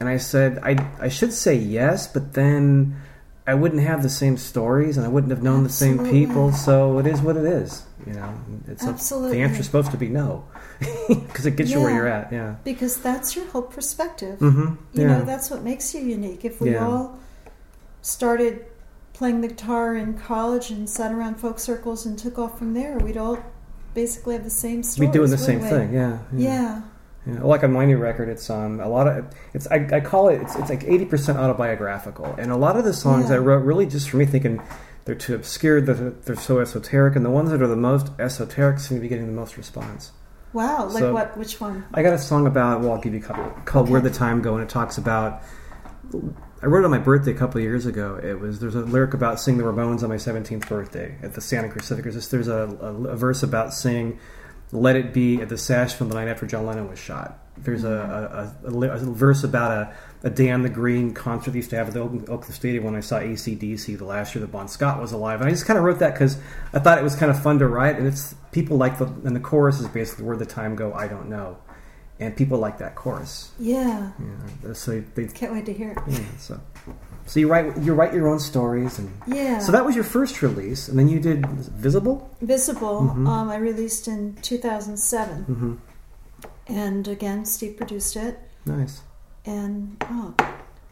And 0.00 0.08
I 0.08 0.16
said, 0.16 0.58
I, 0.62 0.76
I 0.98 1.08
should 1.08 1.32
say 1.32 1.54
yes, 1.54 2.06
but 2.06 2.32
then 2.32 2.96
I 3.46 3.52
wouldn't 3.54 3.82
have 3.82 4.02
the 4.02 4.08
same 4.08 4.38
stories 4.38 4.96
and 4.96 5.04
I 5.04 5.08
wouldn't 5.10 5.30
have 5.30 5.42
known 5.42 5.62
the 5.62 5.68
same 5.68 6.08
people. 6.10 6.52
So 6.52 6.98
it 6.98 7.06
is 7.06 7.20
what 7.20 7.36
it 7.36 7.44
is. 7.44 7.84
You 8.06 8.14
know, 8.14 8.34
it's 8.66 8.82
a- 8.84 8.88
Absolutely. 8.88 9.36
the 9.36 9.42
answer's 9.42 9.66
supposed 9.66 9.90
to 9.90 9.98
be 9.98 10.08
no 10.08 10.46
because 11.08 11.44
it 11.44 11.56
gets 11.56 11.70
you 11.70 11.82
where 11.82 11.94
you're 11.94 12.06
at. 12.08 12.32
Yeah. 12.32 12.56
because 12.64 12.96
that's 12.96 13.36
your 13.36 13.44
whole 13.48 13.60
perspective. 13.60 14.38
Mm-hmm. 14.38 14.98
You 14.98 15.06
know, 15.06 15.22
that's 15.22 15.50
what 15.50 15.62
makes 15.62 15.94
you 15.94 16.00
unique. 16.00 16.46
If 16.46 16.62
we 16.62 16.72
Yeah. 16.72 16.86
all 16.86 17.18
started 18.00 18.64
playing 19.12 19.42
the 19.42 19.48
guitar 19.48 19.94
in 19.94 20.14
college 20.16 20.70
and 20.70 20.88
sat 20.88 21.12
around 21.12 21.34
folk 21.34 21.58
circles 21.60 22.06
and 22.06 22.18
took 22.18 22.38
off 22.38 22.58
from 22.58 22.72
there, 22.72 22.96
we'd 22.98 23.18
all 23.18 23.38
basically 23.92 24.34
have 24.34 24.44
the 24.44 24.48
same 24.50 24.78
Be 24.78 24.82
stories. 24.84 25.12
doing 25.12 25.30
the 25.30 25.36
same 25.36 25.60
thing. 25.60 25.92
Yeah. 25.92 26.18
Yeah. 26.34 26.82
Like 27.38 27.62
on 27.64 27.72
my 27.72 27.84
new 27.84 27.98
record, 27.98 28.28
it's 28.28 28.48
um 28.50 28.80
a 28.80 28.88
lot 28.88 29.06
of 29.06 29.26
it's 29.54 29.66
I, 29.68 29.86
I 29.92 30.00
call 30.00 30.28
it 30.28 30.40
it's, 30.42 30.56
it's 30.56 30.70
like 30.70 30.84
eighty 30.84 31.04
percent 31.04 31.38
autobiographical, 31.38 32.34
and 32.38 32.50
a 32.50 32.56
lot 32.56 32.76
of 32.76 32.84
the 32.84 32.92
songs 32.92 33.30
Yeah. 33.30 33.36
I 33.36 33.38
wrote 33.38 33.64
really 33.64 33.86
just 33.86 34.10
for 34.10 34.16
me 34.16 34.26
thinking 34.26 34.62
they're 35.04 35.14
too 35.14 35.34
obscure, 35.34 35.80
they're, 35.80 36.10
they're 36.10 36.36
so 36.36 36.58
esoteric, 36.60 37.16
and 37.16 37.24
the 37.24 37.30
ones 37.30 37.50
that 37.50 37.62
are 37.62 37.66
the 37.66 37.74
most 37.76 38.10
esoteric 38.18 38.78
seem 38.78 38.98
to 38.98 39.02
be 39.02 39.08
getting 39.08 39.26
the 39.26 39.32
most 39.32 39.56
response. 39.56 40.12
Wow. 40.52 40.86
Like 40.86 40.98
So- 41.00 41.12
what? 41.14 41.36
Which 41.38 41.60
one? 41.60 41.84
I 41.94 42.02
got 42.02 42.12
a 42.12 42.18
song 42.18 42.46
about 42.46 42.80
well, 42.80 42.92
I'll 42.92 43.00
give 43.00 43.14
you 43.14 43.20
a 43.20 43.22
couple 43.22 43.44
called 43.64 43.84
Okay. 43.84 43.92
"Where 43.92 44.00
the 44.00 44.10
Time 44.10 44.42
Go," 44.42 44.54
and 44.54 44.62
it 44.62 44.68
talks 44.68 44.98
about. 44.98 45.42
I 46.62 46.66
wrote 46.66 46.80
it 46.80 46.84
on 46.84 46.90
my 46.90 46.98
birthday 46.98 47.30
a 47.30 47.34
couple 47.34 47.58
of 47.58 47.62
years 47.64 47.86
ago. 47.86 48.20
It 48.22 48.38
was 48.38 48.60
there's 48.60 48.74
a 48.74 48.80
lyric 48.80 49.14
about 49.14 49.40
singing 49.40 49.58
the 49.58 49.64
Ramones 49.64 50.02
on 50.02 50.08
my 50.10 50.16
17th 50.16 50.68
birthday 50.68 51.14
at 51.22 51.32
the 51.34 51.40
Santa 51.40 51.68
Cruz 51.70 51.86
Civic. 51.86 52.04
There's, 52.04 52.28
there's 52.28 52.48
a, 52.48 52.76
a, 52.80 52.94
a 53.08 53.16
verse 53.16 53.42
about 53.42 53.72
singing 53.72 54.18
"Let 54.72 54.96
It 54.96 55.12
Be" 55.12 55.40
at 55.40 55.48
the 55.48 55.58
Sash 55.58 55.94
from 55.94 56.08
the 56.08 56.14
night 56.14 56.28
after 56.28 56.46
John 56.46 56.66
Lennon 56.66 56.88
was 56.88 56.98
shot. 56.98 57.38
There's 57.58 57.84
a, 57.84 58.54
a, 58.64 58.70
a, 58.70 58.90
a, 58.90 58.98
verse 58.98 59.44
about 59.44 59.70
a, 59.70 59.94
a 60.22 60.30
day 60.30 60.50
on 60.50 60.62
the 60.62 60.70
green 60.70 61.12
concert 61.12 61.50
they 61.50 61.58
used 61.58 61.70
to 61.70 61.76
have 61.76 61.88
at 61.88 61.94
the 61.94 62.00
Oakland, 62.00 62.30
Oakland 62.30 62.54
Stadium 62.54 62.84
when 62.84 62.94
I 62.94 63.00
saw 63.00 63.18
ACDC 63.18 63.98
the 63.98 64.04
last 64.04 64.34
year 64.34 64.40
that 64.40 64.50
Bon 64.50 64.66
Scott 64.66 64.98
was 64.98 65.12
alive. 65.12 65.40
And 65.40 65.48
I 65.48 65.52
just 65.52 65.66
kind 65.66 65.78
of 65.78 65.84
wrote 65.84 65.98
that 65.98 66.14
because 66.14 66.38
I 66.72 66.78
thought 66.78 66.96
it 66.96 67.04
was 67.04 67.16
kind 67.16 67.30
of 67.30 67.42
fun 67.42 67.58
to 67.58 67.68
write. 67.68 67.96
And 67.96 68.06
it's 68.06 68.34
people 68.52 68.78
like 68.78 68.98
the 68.98 69.06
and 69.06 69.36
the 69.36 69.40
chorus 69.40 69.78
is 69.78 69.88
basically 69.88 70.24
"Where 70.24 70.36
the 70.36 70.46
time 70.46 70.74
go, 70.74 70.94
I 70.94 71.06
don't 71.06 71.28
know," 71.28 71.58
and 72.18 72.34
people 72.34 72.58
like 72.58 72.78
that 72.78 72.94
chorus. 72.94 73.50
Yeah. 73.58 74.12
Yeah, 74.64 74.72
so 74.72 75.02
they, 75.14 75.26
Can't 75.26 75.52
wait 75.52 75.66
to 75.66 75.72
hear 75.72 75.90
it. 75.92 75.98
yeah, 76.08 76.24
so 76.38 76.60
so 77.30 77.38
you 77.38 77.46
write 77.48 77.78
you 77.78 77.94
write 77.94 78.12
your 78.12 78.26
own 78.28 78.40
stories 78.40 78.98
and 78.98 79.08
Yeah. 79.26 79.60
so 79.60 79.70
that 79.70 79.84
was 79.86 79.94
your 79.94 80.02
first 80.04 80.42
release, 80.42 80.88
and 80.88 80.98
then 80.98 81.06
you 81.08 81.20
did 81.20 81.46
Visible. 81.86 82.28
Visible. 82.42 83.02
Mhm. 83.14 83.26
Um, 83.28 83.48
I 83.50 83.56
released 83.56 84.08
in 84.08 84.34
2007, 84.42 85.44
Mm-hmm. 85.48 85.74
and 86.66 87.06
again, 87.06 87.44
Steve 87.44 87.76
produced 87.76 88.16
it. 88.16 88.38
Nice. 88.66 89.02
And 89.46 89.96
oh, 90.10 90.34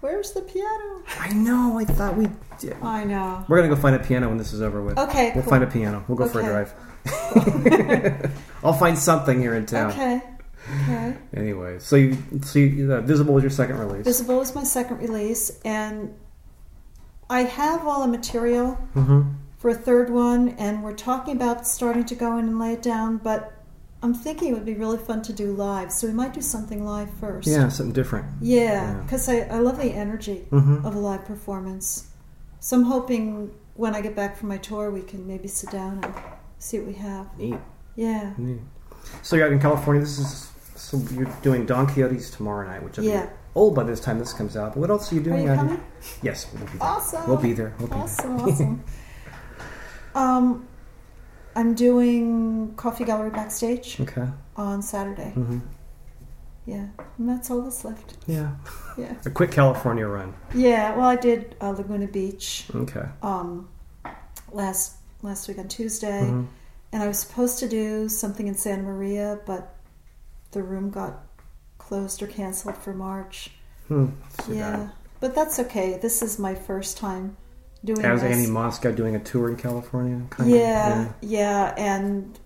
where's 0.00 0.30
the 0.32 0.40
piano? 0.42 1.02
I 1.18 1.32
know. 1.34 1.78
I 1.78 1.84
thought 1.84 2.16
we. 2.16 2.28
Did. 2.60 2.76
I 2.82 3.04
know. 3.04 3.44
We're 3.48 3.58
gonna 3.60 3.74
go 3.74 3.80
find 3.80 3.94
a 3.96 3.98
piano 3.98 4.28
when 4.28 4.38
this 4.38 4.52
is 4.52 4.62
over 4.62 4.80
with. 4.82 4.96
Okay. 4.98 5.32
We'll 5.34 5.42
cool. 5.44 5.50
find 5.50 5.64
a 5.64 5.66
piano. 5.66 6.04
We'll 6.08 6.18
go 6.18 6.28
for 6.28 6.40
a 6.40 6.44
drive. 6.44 6.70
I'll 8.64 8.72
find 8.72 8.96
something 8.98 9.40
here 9.40 9.54
in 9.54 9.66
town. 9.66 9.90
Okay. 9.92 10.22
Okay. 10.82 11.14
Anyway, 11.34 11.78
so 11.78 11.96
you, 11.96 12.16
so 12.42 12.58
you, 12.58 12.92
uh, 12.92 13.00
Visible 13.00 13.32
was 13.34 13.42
your 13.42 13.50
second 13.50 13.78
release. 13.78 14.04
Visible 14.04 14.38
was 14.38 14.54
my 14.54 14.64
second 14.64 14.98
release, 14.98 15.50
and 15.64 16.14
I 17.30 17.42
have 17.42 17.86
all 17.86 18.00
the 18.02 18.08
material 18.08 18.78
mm-hmm. 18.94 19.22
for 19.58 19.70
a 19.70 19.74
third 19.74 20.10
one, 20.10 20.50
and 20.50 20.82
we're 20.82 20.94
talking 20.94 21.36
about 21.36 21.66
starting 21.66 22.04
to 22.06 22.14
go 22.14 22.38
in 22.38 22.46
and 22.48 22.58
lay 22.58 22.72
it 22.72 22.82
down, 22.82 23.18
but 23.18 23.52
I'm 24.02 24.14
thinking 24.14 24.50
it 24.50 24.54
would 24.54 24.64
be 24.64 24.74
really 24.74 24.98
fun 24.98 25.22
to 25.22 25.32
do 25.32 25.52
live, 25.52 25.92
so 25.92 26.06
we 26.06 26.12
might 26.12 26.32
do 26.32 26.40
something 26.40 26.84
live 26.84 27.10
first. 27.20 27.48
Yeah, 27.48 27.68
something 27.68 27.92
different. 27.92 28.26
Yeah, 28.40 28.60
Yeah. 28.62 29.00
because 29.02 29.28
I, 29.28 29.40
I 29.40 29.58
love 29.58 29.78
the 29.78 29.90
energy 29.92 30.46
Mm-hmm. 30.50 30.86
of 30.86 30.94
a 30.94 30.98
live 30.98 31.24
performance. 31.24 32.08
So 32.60 32.76
I'm 32.76 32.84
hoping 32.84 33.52
when 33.74 33.94
I 33.94 34.00
get 34.00 34.16
back 34.16 34.36
from 34.36 34.48
my 34.48 34.58
tour, 34.58 34.90
we 34.90 35.02
can 35.02 35.26
maybe 35.26 35.48
sit 35.48 35.70
down 35.70 36.02
and 36.02 36.14
see 36.58 36.78
what 36.78 36.86
we 36.88 36.94
have. 36.94 37.26
Neat. 37.38 37.56
Yeah. 37.96 38.32
Neat. 38.38 38.60
So 39.22 39.36
you're 39.36 39.46
out 39.46 39.52
in 39.52 39.60
California. 39.60 40.00
This 40.02 40.18
is 40.18 40.50
so 40.74 40.96
you're 41.12 41.30
doing 41.42 41.66
Don 41.66 41.86
Quixote's 41.86 42.30
tomorrow 42.30 42.66
night, 42.66 42.82
which 42.82 42.96
will 42.98 43.04
Yeah. 43.04 43.28
Old 43.58 43.74
by 43.74 43.82
this 43.84 44.00
time 44.00 44.18
this 44.18 44.32
comes 44.32 44.56
out. 44.56 44.74
But 44.74 44.80
what 44.80 44.90
else 44.90 45.10
are 45.12 45.16
you 45.16 45.20
Are 45.20 45.24
doing? 45.24 45.42
you 45.42 45.54
coming? 45.54 45.68
here? 45.76 45.84
Yes, 46.22 46.46
we'll 46.52 46.64
be 46.64 46.72
there. 46.78 46.82
Awesome. 46.82 47.28
We'll 47.28 47.36
be 47.36 47.52
there. 47.52 47.74
We'll 47.78 47.88
be 47.88 47.94
Awesome, 47.94 48.40
awesome. 48.40 48.84
um, 50.14 50.68
I'm 51.56 51.74
doing 51.74 52.74
Coffee 52.76 53.04
Gallery 53.04 53.30
backstage. 53.30 53.98
Okay. 54.00 54.26
on 54.56 54.80
Saturday. 54.82 55.30
hmm 55.30 55.58
Yeah, 56.66 56.86
and 57.18 57.28
that's 57.28 57.50
all 57.50 57.62
that's 57.62 57.84
left. 57.84 58.16
Yeah. 58.26 58.52
Yeah. 58.98 59.14
A 59.24 59.30
quick 59.30 59.52
California 59.52 60.08
run. 60.08 60.34
Yeah. 60.52 60.96
Well, 60.96 61.06
I 61.06 61.14
did 61.14 61.54
uh, 61.60 61.70
Laguna 61.70 62.08
Beach 62.08 62.66
Okay. 62.74 63.04
um, 63.22 63.68
last 64.50 64.96
last 65.22 65.46
week 65.46 65.56
on 65.58 65.68
Tuesday, 65.68 66.22
Mhm. 66.22 66.46
and 66.92 67.02
I 67.04 67.06
was 67.06 67.20
supposed 67.20 67.60
to 67.60 67.68
do 67.68 68.08
something 68.08 68.48
in 68.48 68.54
Santa 68.56 68.82
Maria, 68.82 69.38
but 69.46 69.76
the 70.50 70.64
room 70.64 70.90
got 70.90 71.27
closed 71.88 72.22
or 72.22 72.26
canceled 72.26 72.76
for 72.76 72.92
March. 72.92 73.50
Hmm. 73.88 74.06
Yeah, 74.48 74.76
bad. 74.76 74.92
but 75.20 75.34
that's 75.34 75.58
okay. 75.58 75.98
This 76.00 76.20
is 76.22 76.38
my 76.38 76.54
first 76.54 76.98
time 76.98 77.36
doing 77.84 78.04
As 78.04 78.20
this. 78.22 78.30
Annie 78.36 78.46
Moscow 78.50 78.92
doing 78.92 79.16
a 79.16 79.20
tour 79.20 79.48
in 79.48 79.56
California. 79.56 80.20
Kind 80.30 80.50
yeah, 80.50 81.02
Of? 81.06 81.14
yeah, 81.22 81.74
and 81.78 82.38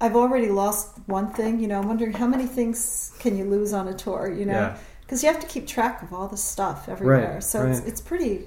I've 0.00 0.16
already 0.16 0.48
lost 0.48 0.98
one 1.06 1.32
thing. 1.32 1.60
You 1.60 1.68
know, 1.68 1.78
I'm 1.80 1.86
wondering 1.86 2.12
how 2.12 2.26
many 2.26 2.46
things 2.46 3.12
can 3.20 3.36
you 3.38 3.44
lose 3.44 3.72
on 3.72 3.86
a 3.86 3.94
tour? 3.94 4.32
You 4.36 4.46
know, 4.46 4.52
Yeah. 4.52 4.76
because 5.02 5.22
you 5.22 5.30
have 5.30 5.40
to 5.40 5.46
keep 5.46 5.66
track 5.68 6.02
of 6.02 6.12
all 6.12 6.26
the 6.26 6.36
stuff 6.36 6.88
everywhere. 6.88 7.34
Right, 7.34 7.44
so 7.44 7.66
it's 7.66 7.80
it's 7.80 8.00
pretty 8.00 8.46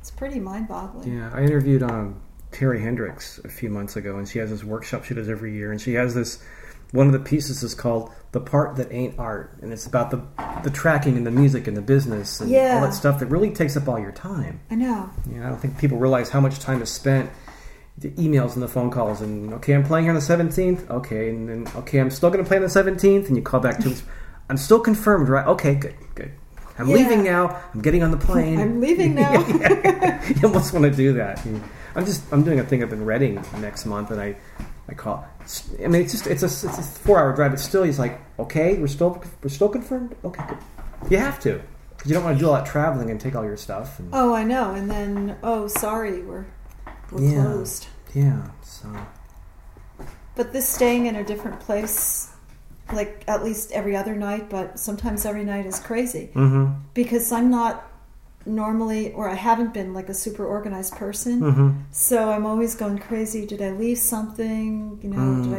it's 0.00 0.10
pretty 0.12 0.38
mind 0.38 0.68
boggling. 0.68 1.12
Yeah, 1.18 1.30
I 1.34 1.42
interviewed 1.42 1.82
um, 1.82 2.20
Terry 2.52 2.80
Hendricks 2.80 3.38
a 3.44 3.48
few 3.48 3.68
months 3.70 3.96
ago, 3.96 4.16
and 4.18 4.28
she 4.28 4.38
has 4.38 4.50
this 4.50 4.62
workshop 4.62 5.04
she 5.04 5.14
does 5.14 5.28
every 5.28 5.52
year, 5.54 5.72
and 5.72 5.80
she 5.80 5.94
has 5.94 6.14
this. 6.14 6.38
One 6.92 7.06
of 7.06 7.12
the 7.12 7.18
pieces 7.20 7.62
is 7.62 7.74
called 7.74 8.10
"The 8.32 8.40
Part 8.40 8.76
That 8.76 8.92
Ain't 8.92 9.18
Art," 9.18 9.56
and 9.62 9.72
it's 9.72 9.86
about 9.86 10.10
the 10.10 10.22
the 10.64 10.70
tracking 10.70 11.16
and 11.16 11.26
the 11.26 11.30
music 11.30 11.66
and 11.68 11.76
the 11.76 11.82
business 11.82 12.40
and 12.40 12.50
Yeah. 12.50 12.74
all 12.76 12.80
that 12.82 12.94
stuff 12.94 13.20
that 13.20 13.26
really 13.26 13.50
takes 13.50 13.76
up 13.76 13.88
all 13.88 13.98
your 13.98 14.12
time. 14.12 14.60
I 14.70 14.74
know. 14.74 15.08
You 15.30 15.38
know, 15.40 15.46
I 15.46 15.48
don't 15.50 15.60
think 15.60 15.78
people 15.78 15.98
realize 15.98 16.30
how 16.30 16.40
much 16.40 16.58
time 16.58 16.82
is 16.82 16.90
spent. 16.90 17.30
The 17.98 18.10
emails 18.12 18.54
and 18.54 18.62
the 18.62 18.68
phone 18.68 18.90
calls, 18.90 19.20
and 19.20 19.52
okay, 19.54 19.72
I'm 19.74 19.84
playing 19.84 20.06
here 20.06 20.10
on 20.12 20.14
the 20.18 20.22
17th. 20.22 20.88
Okay, 20.90 21.28
and 21.30 21.48
then 21.48 21.66
okay, 21.76 21.98
I'm 21.98 22.10
still 22.10 22.30
going 22.30 22.42
to 22.42 22.48
play 22.48 22.56
on 22.56 22.62
the 22.62 22.68
17th, 22.68 23.28
and 23.28 23.36
you 23.36 23.42
call 23.42 23.60
back 23.60 23.78
two 23.80 23.90
weeks. 23.90 24.02
I'm 24.48 24.56
still 24.56 24.80
confirmed, 24.80 25.28
right? 25.28 25.46
Okay, 25.46 25.74
good, 25.74 25.94
good. 26.14 26.32
I'm 26.78 26.88
Yeah. 26.88 26.96
leaving 26.96 27.22
now. 27.22 27.56
I'm 27.74 27.82
getting 27.82 28.02
on 28.02 28.10
the 28.10 28.16
plane. 28.28 28.58
I'm 28.58 28.80
leaving 28.80 29.14
now. 29.24 29.32
you 30.26 30.34
almost 30.42 30.72
want 30.72 30.86
to 30.86 30.90
do 30.90 31.12
that. 31.14 31.44
I'm 31.94 32.04
just 32.06 32.22
I'm 32.32 32.42
doing 32.42 32.58
a 32.58 32.64
thing 32.64 32.82
up 32.82 32.90
in 32.92 33.04
Redding 33.04 33.40
next 33.60 33.84
month, 33.86 34.10
and 34.10 34.20
I 34.20 34.36
I 34.90 34.94
call. 34.94 35.26
I 35.82 35.86
mean, 35.88 36.02
it's 36.02 36.12
just 36.12 36.26
it's 36.26 36.42
a 36.42 36.46
it's 36.46 36.64
a 36.78 36.82
four 36.82 37.18
hour 37.18 37.34
drive, 37.34 37.52
but 37.52 37.60
still, 37.60 37.82
he's 37.82 37.98
like, 37.98 38.20
okay, 38.38 38.76
we're 38.78 38.86
still 38.88 39.22
we're 39.42 39.48
still 39.50 39.68
confirmed. 39.68 40.16
Okay, 40.24 40.44
good. 40.48 40.58
You 41.10 41.18
have 41.18 41.40
to 41.40 41.60
because 41.96 42.10
you 42.10 42.14
don't 42.14 42.24
want 42.24 42.38
to 42.38 42.40
do 42.42 42.48
all 42.48 42.54
that 42.54 42.66
traveling 42.66 43.10
and 43.10 43.20
take 43.20 43.34
all 43.36 43.44
your 43.44 43.56
stuff. 43.56 43.98
And, 43.98 44.08
Oh, 44.12 44.34
I 44.34 44.42
know. 44.42 44.72
And 44.72 44.90
then 44.90 45.36
oh, 45.42 45.68
sorry, 45.68 46.22
we're 46.22 46.46
we're 47.10 47.22
Yeah. 47.22 47.42
closed. 47.42 47.86
yeah, 48.14 48.42
so 48.62 48.88
But 50.34 50.52
this 50.52 50.68
staying 50.68 51.06
in 51.06 51.16
a 51.16 51.24
different 51.24 51.60
place, 51.60 52.30
like 52.92 53.24
at 53.28 53.44
least 53.44 53.72
every 53.72 53.96
other 53.96 54.14
night, 54.14 54.48
but 54.48 54.78
sometimes 54.78 55.26
every 55.26 55.44
night 55.44 55.66
is 55.66 55.78
crazy 55.78 56.30
mm-hmm. 56.34 56.72
because 56.94 57.30
I'm 57.32 57.50
not 57.50 57.89
normally, 58.46 59.12
or 59.12 59.28
I 59.28 59.34
haven't 59.34 59.74
been 59.74 59.92
like 59.92 60.08
a 60.08 60.14
super 60.14 60.44
organized 60.46 60.94
person. 60.96 61.40
Mm-hmm. 61.40 61.70
So 61.92 62.30
I'm 62.30 62.46
always 62.46 62.74
going 62.74 62.98
crazy. 62.98 63.46
Did 63.46 63.60
I 63.62 63.70
leave 63.72 63.98
something? 63.98 64.98
You 65.02 65.10
know, 65.10 65.44
did 65.44 65.54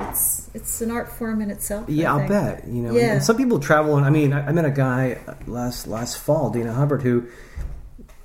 I, 0.00 0.08
it's 0.10 0.50
it's 0.54 0.80
an 0.80 0.90
art 0.90 1.10
form 1.10 1.40
in 1.42 1.50
itself. 1.50 1.84
I 1.88 1.90
Mm-hmm. 1.92 2.00
Yeah, 2.00 2.12
I'll 2.14 2.28
bet. 2.28 2.66
You 2.66 2.82
know, 2.82 2.94
Yeah. 2.94 3.12
and 3.14 3.22
some 3.22 3.36
people 3.36 3.58
travel. 3.60 3.96
And 3.96 4.06
I 4.06 4.10
mean, 4.10 4.32
I, 4.32 4.46
I 4.48 4.52
met 4.52 4.64
a 4.64 4.70
guy 4.70 5.18
last 5.46 5.86
last 5.86 6.18
fall, 6.18 6.50
Dana 6.50 6.72
Hubbard, 6.72 7.02
who, 7.02 7.26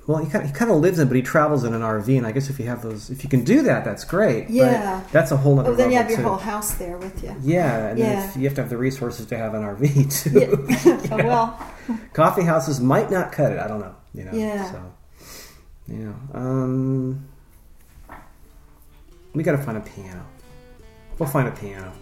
well, 0.06 0.18
he 0.24 0.30
kind 0.30 0.42
of, 0.44 0.50
he 0.50 0.56
kind 0.56 0.70
of 0.70 0.78
lives 0.78 0.98
in, 0.98 1.06
but 1.08 1.16
he 1.16 1.22
travels 1.22 1.64
in 1.64 1.74
an 1.74 1.82
RV. 1.82 2.16
And 2.16 2.26
I 2.26 2.32
guess 2.32 2.48
if 2.48 2.58
you 2.58 2.64
have 2.64 2.80
those, 2.82 3.10
if 3.10 3.22
you 3.24 3.28
can 3.28 3.44
do 3.44 3.60
that, 3.64 3.84
that's 3.84 4.04
great. 4.04 4.46
But 4.46 4.54
Yeah. 4.54 5.02
that's 5.12 5.32
a 5.32 5.36
whole 5.36 5.60
other. 5.60 5.72
Oh, 5.72 5.74
then 5.74 5.90
you 5.90 5.98
have 5.98 6.08
your 6.08 6.16
too. 6.20 6.24
whole 6.24 6.38
house 6.38 6.72
there 6.76 6.96
with 6.96 7.22
you. 7.22 7.36
Yeah, 7.42 7.88
and 7.88 7.98
then 7.98 8.12
Yeah. 8.12 8.28
if 8.30 8.36
you 8.38 8.44
have 8.44 8.54
to 8.54 8.62
have 8.62 8.70
the 8.70 8.78
resources 8.78 9.26
to 9.26 9.36
have 9.36 9.52
an 9.52 9.62
RV 9.62 10.08
too. 10.22 10.64
Yeah. 10.80 10.98
Oh, 11.12 11.16
well, 11.26 11.60
Coffee 12.14 12.42
houses 12.42 12.80
might 12.80 13.10
not 13.10 13.32
cut 13.32 13.52
it. 13.52 13.58
I 13.58 13.66
don't 13.68 13.80
know. 13.80 13.94
You 14.14 14.24
know. 14.24 14.32
Yeah. 14.32 14.72
So, 14.72 14.92
yeah. 15.88 16.12
Um, 16.34 17.28
we 19.32 19.42
got 19.42 19.52
to 19.52 19.58
find 19.58 19.78
a 19.78 19.80
piano. 19.80 20.24
We'll 21.18 21.28
find 21.28 21.48
a 21.48 21.52
piano. 21.52 21.92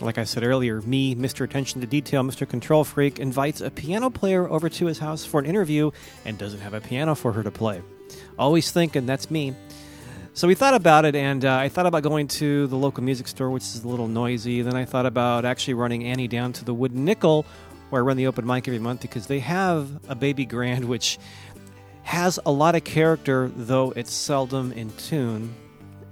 Like 0.00 0.18
I 0.18 0.24
said 0.24 0.42
earlier, 0.42 0.82
me, 0.82 1.14
Mr. 1.14 1.44
Attention 1.44 1.80
to 1.80 1.86
Detail, 1.86 2.22
Mr. 2.24 2.48
Control 2.48 2.82
Freak, 2.82 3.20
invites 3.20 3.60
a 3.60 3.70
piano 3.70 4.10
player 4.10 4.48
over 4.48 4.68
to 4.68 4.86
his 4.86 4.98
house 4.98 5.24
for 5.24 5.38
an 5.38 5.46
interview 5.46 5.92
and 6.24 6.36
doesn't 6.36 6.60
have 6.60 6.74
a 6.74 6.80
piano 6.80 7.14
for 7.14 7.32
her 7.32 7.42
to 7.42 7.50
play. 7.50 7.80
Always 8.38 8.72
thinking 8.72 9.06
that's 9.06 9.30
me. 9.30 9.54
So 10.36 10.48
we 10.48 10.56
thought 10.56 10.74
about 10.74 11.04
it, 11.04 11.14
and 11.14 11.44
uh, 11.44 11.54
I 11.58 11.68
thought 11.68 11.86
about 11.86 12.02
going 12.02 12.26
to 12.26 12.66
the 12.66 12.74
local 12.74 13.04
music 13.04 13.28
store, 13.28 13.50
which 13.50 13.62
is 13.62 13.84
a 13.84 13.88
little 13.88 14.08
noisy. 14.08 14.62
Then 14.62 14.74
I 14.74 14.84
thought 14.84 15.06
about 15.06 15.44
actually 15.44 15.74
running 15.74 16.02
Annie 16.02 16.26
down 16.26 16.52
to 16.54 16.64
the 16.64 16.74
Wooden 16.74 17.04
Nickel, 17.04 17.46
where 17.90 18.02
I 18.02 18.04
run 18.04 18.16
the 18.16 18.26
open 18.26 18.44
mic 18.44 18.66
every 18.66 18.80
month, 18.80 19.02
because 19.02 19.28
they 19.28 19.38
have 19.38 19.88
a 20.08 20.16
baby 20.16 20.44
grand 20.44 20.86
which 20.86 21.20
has 22.02 22.40
a 22.44 22.50
lot 22.50 22.74
of 22.74 22.82
character, 22.82 23.48
though 23.54 23.92
it's 23.92 24.12
seldom 24.12 24.72
in 24.72 24.90
tune. 24.96 25.54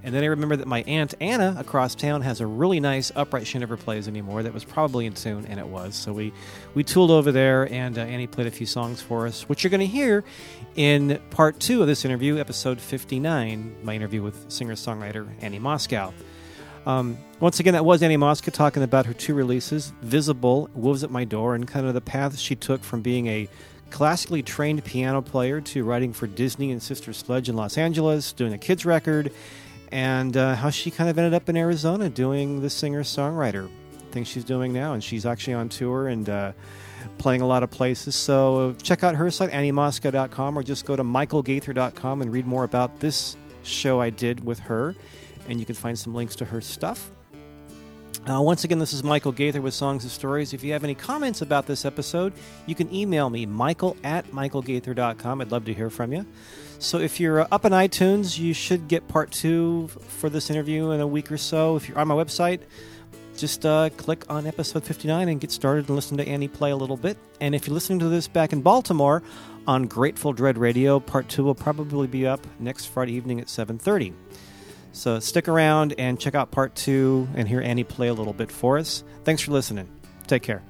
And 0.04 0.14
then 0.14 0.24
I 0.24 0.26
remember 0.26 0.56
that 0.56 0.66
my 0.66 0.82
aunt 0.82 1.14
Anna 1.20 1.54
across 1.58 1.94
town 1.94 2.22
has 2.22 2.40
a 2.40 2.46
really 2.46 2.80
nice 2.80 3.12
upright 3.14 3.46
she 3.46 3.58
never 3.58 3.76
plays 3.76 4.08
anymore 4.08 4.42
that 4.42 4.52
was 4.52 4.64
probably 4.64 5.06
in 5.06 5.14
tune, 5.14 5.46
and 5.46 5.60
it 5.60 5.66
was. 5.66 5.94
So 5.94 6.12
we, 6.12 6.32
we 6.74 6.82
tooled 6.82 7.10
over 7.10 7.30
there, 7.30 7.72
and 7.72 7.96
uh, 7.96 8.02
Annie 8.02 8.26
played 8.26 8.46
a 8.48 8.50
few 8.50 8.66
songs 8.66 9.00
for 9.00 9.26
us, 9.26 9.48
which 9.48 9.62
you're 9.62 9.70
going 9.70 9.80
to 9.80 9.86
hear 9.86 10.24
in 10.74 11.20
part 11.30 11.60
two 11.60 11.82
of 11.82 11.86
this 11.86 12.04
interview, 12.04 12.38
episode 12.38 12.80
59, 12.80 13.76
my 13.82 13.94
interview 13.94 14.22
with 14.22 14.50
singer 14.50 14.74
songwriter 14.74 15.28
Annie 15.40 15.60
Moscow. 15.60 16.12
Um, 16.84 17.16
once 17.38 17.60
again, 17.60 17.74
that 17.74 17.84
was 17.84 18.02
Annie 18.02 18.16
Moscow 18.16 18.50
talking 18.50 18.82
about 18.82 19.06
her 19.06 19.14
two 19.14 19.34
releases, 19.34 19.92
Visible, 20.02 20.68
Wolves 20.74 21.04
at 21.04 21.10
My 21.10 21.24
Door, 21.24 21.54
and 21.54 21.68
kind 21.68 21.86
of 21.86 21.94
the 21.94 22.00
path 22.00 22.36
she 22.38 22.56
took 22.56 22.82
from 22.82 23.02
being 23.02 23.28
a 23.28 23.48
classically 23.90 24.42
trained 24.42 24.84
piano 24.84 25.22
player 25.22 25.60
to 25.60 25.84
writing 25.84 26.12
for 26.12 26.26
Disney 26.26 26.72
and 26.72 26.82
Sister 26.82 27.12
Sledge 27.12 27.48
in 27.48 27.54
Los 27.54 27.78
Angeles, 27.78 28.32
doing 28.32 28.52
a 28.52 28.58
kids 28.58 28.84
record, 28.84 29.30
and 29.92 30.36
uh, 30.36 30.56
how 30.56 30.70
she 30.70 30.90
kind 30.90 31.08
of 31.10 31.18
ended 31.18 31.34
up 31.34 31.48
in 31.48 31.56
Arizona 31.56 32.08
doing 32.08 32.62
the 32.62 32.70
singer 32.70 33.02
songwriter 33.02 33.68
thing 34.10 34.24
she's 34.24 34.44
doing 34.44 34.72
now. 34.72 34.94
And 34.94 35.04
she's 35.04 35.26
actually 35.26 35.54
on 35.54 35.68
tour 35.68 36.08
and 36.08 36.28
uh, 36.28 36.52
playing 37.18 37.42
a 37.42 37.46
lot 37.46 37.62
of 37.62 37.70
places. 37.70 38.16
So 38.16 38.74
check 38.82 39.04
out 39.04 39.14
her 39.14 39.30
site, 39.30 39.50
anniemoscow.com, 39.50 40.58
or 40.58 40.62
just 40.62 40.86
go 40.86 40.96
to 40.96 41.04
michaelgaither.com 41.04 42.22
and 42.22 42.32
read 42.32 42.46
more 42.46 42.64
about 42.64 43.00
this 43.00 43.36
show 43.62 44.00
I 44.00 44.10
did 44.10 44.44
with 44.44 44.58
her. 44.60 44.96
And 45.48 45.60
you 45.60 45.66
can 45.66 45.74
find 45.74 45.98
some 45.98 46.14
links 46.14 46.36
to 46.36 46.46
her 46.46 46.60
stuff. 46.60 47.10
Uh, 48.30 48.40
once 48.40 48.62
again, 48.62 48.78
this 48.78 48.92
is 48.92 49.02
Michael 49.02 49.32
Gaither 49.32 49.60
with 49.60 49.74
Songs 49.74 50.04
and 50.04 50.12
Stories. 50.12 50.54
If 50.54 50.62
you 50.62 50.72
have 50.72 50.84
any 50.84 50.94
comments 50.94 51.42
about 51.42 51.66
this 51.66 51.84
episode, 51.84 52.32
you 52.66 52.74
can 52.76 52.92
email 52.94 53.28
me, 53.28 53.46
michael 53.46 53.96
at 54.04 54.24
michaelgaither.com. 54.28 55.40
I'd 55.40 55.50
love 55.50 55.64
to 55.64 55.74
hear 55.74 55.90
from 55.90 56.12
you. 56.12 56.24
So 56.82 56.98
if 56.98 57.20
you're 57.20 57.42
uh, 57.42 57.48
up 57.52 57.64
on 57.64 57.70
iTunes, 57.70 58.38
you 58.38 58.52
should 58.52 58.88
get 58.88 59.06
part 59.06 59.30
two 59.30 59.86
for 59.86 60.28
this 60.28 60.50
interview 60.50 60.90
in 60.90 61.00
a 61.00 61.06
week 61.06 61.30
or 61.30 61.38
so. 61.38 61.76
If 61.76 61.88
you're 61.88 61.96
on 61.96 62.08
my 62.08 62.14
website, 62.16 62.62
just 63.36 63.64
uh, 63.64 63.88
click 63.90 64.24
on 64.28 64.48
episode 64.48 64.82
59 64.82 65.28
and 65.28 65.40
get 65.40 65.52
started 65.52 65.86
and 65.86 65.94
listen 65.94 66.16
to 66.18 66.26
Annie 66.26 66.48
play 66.48 66.72
a 66.72 66.76
little 66.76 66.96
bit. 66.96 67.16
And 67.40 67.54
if 67.54 67.68
you're 67.68 67.74
listening 67.74 68.00
to 68.00 68.08
this 68.08 68.26
back 68.26 68.52
in 68.52 68.62
Baltimore 68.62 69.22
on 69.64 69.86
Grateful 69.86 70.32
Dread 70.32 70.58
Radio, 70.58 70.98
part 70.98 71.28
two 71.28 71.44
will 71.44 71.54
probably 71.54 72.08
be 72.08 72.26
up 72.26 72.44
next 72.58 72.86
Friday 72.86 73.12
evening 73.12 73.40
at 73.40 73.46
7.30. 73.46 74.12
So 74.90 75.20
stick 75.20 75.46
around 75.46 75.94
and 75.98 76.18
check 76.18 76.34
out 76.34 76.50
part 76.50 76.74
two 76.74 77.28
and 77.36 77.46
hear 77.46 77.60
Annie 77.60 77.84
play 77.84 78.08
a 78.08 78.14
little 78.14 78.34
bit 78.34 78.50
for 78.50 78.76
us. 78.76 79.04
Thanks 79.22 79.40
for 79.40 79.52
listening. 79.52 79.88
Take 80.26 80.42
care. 80.42 80.62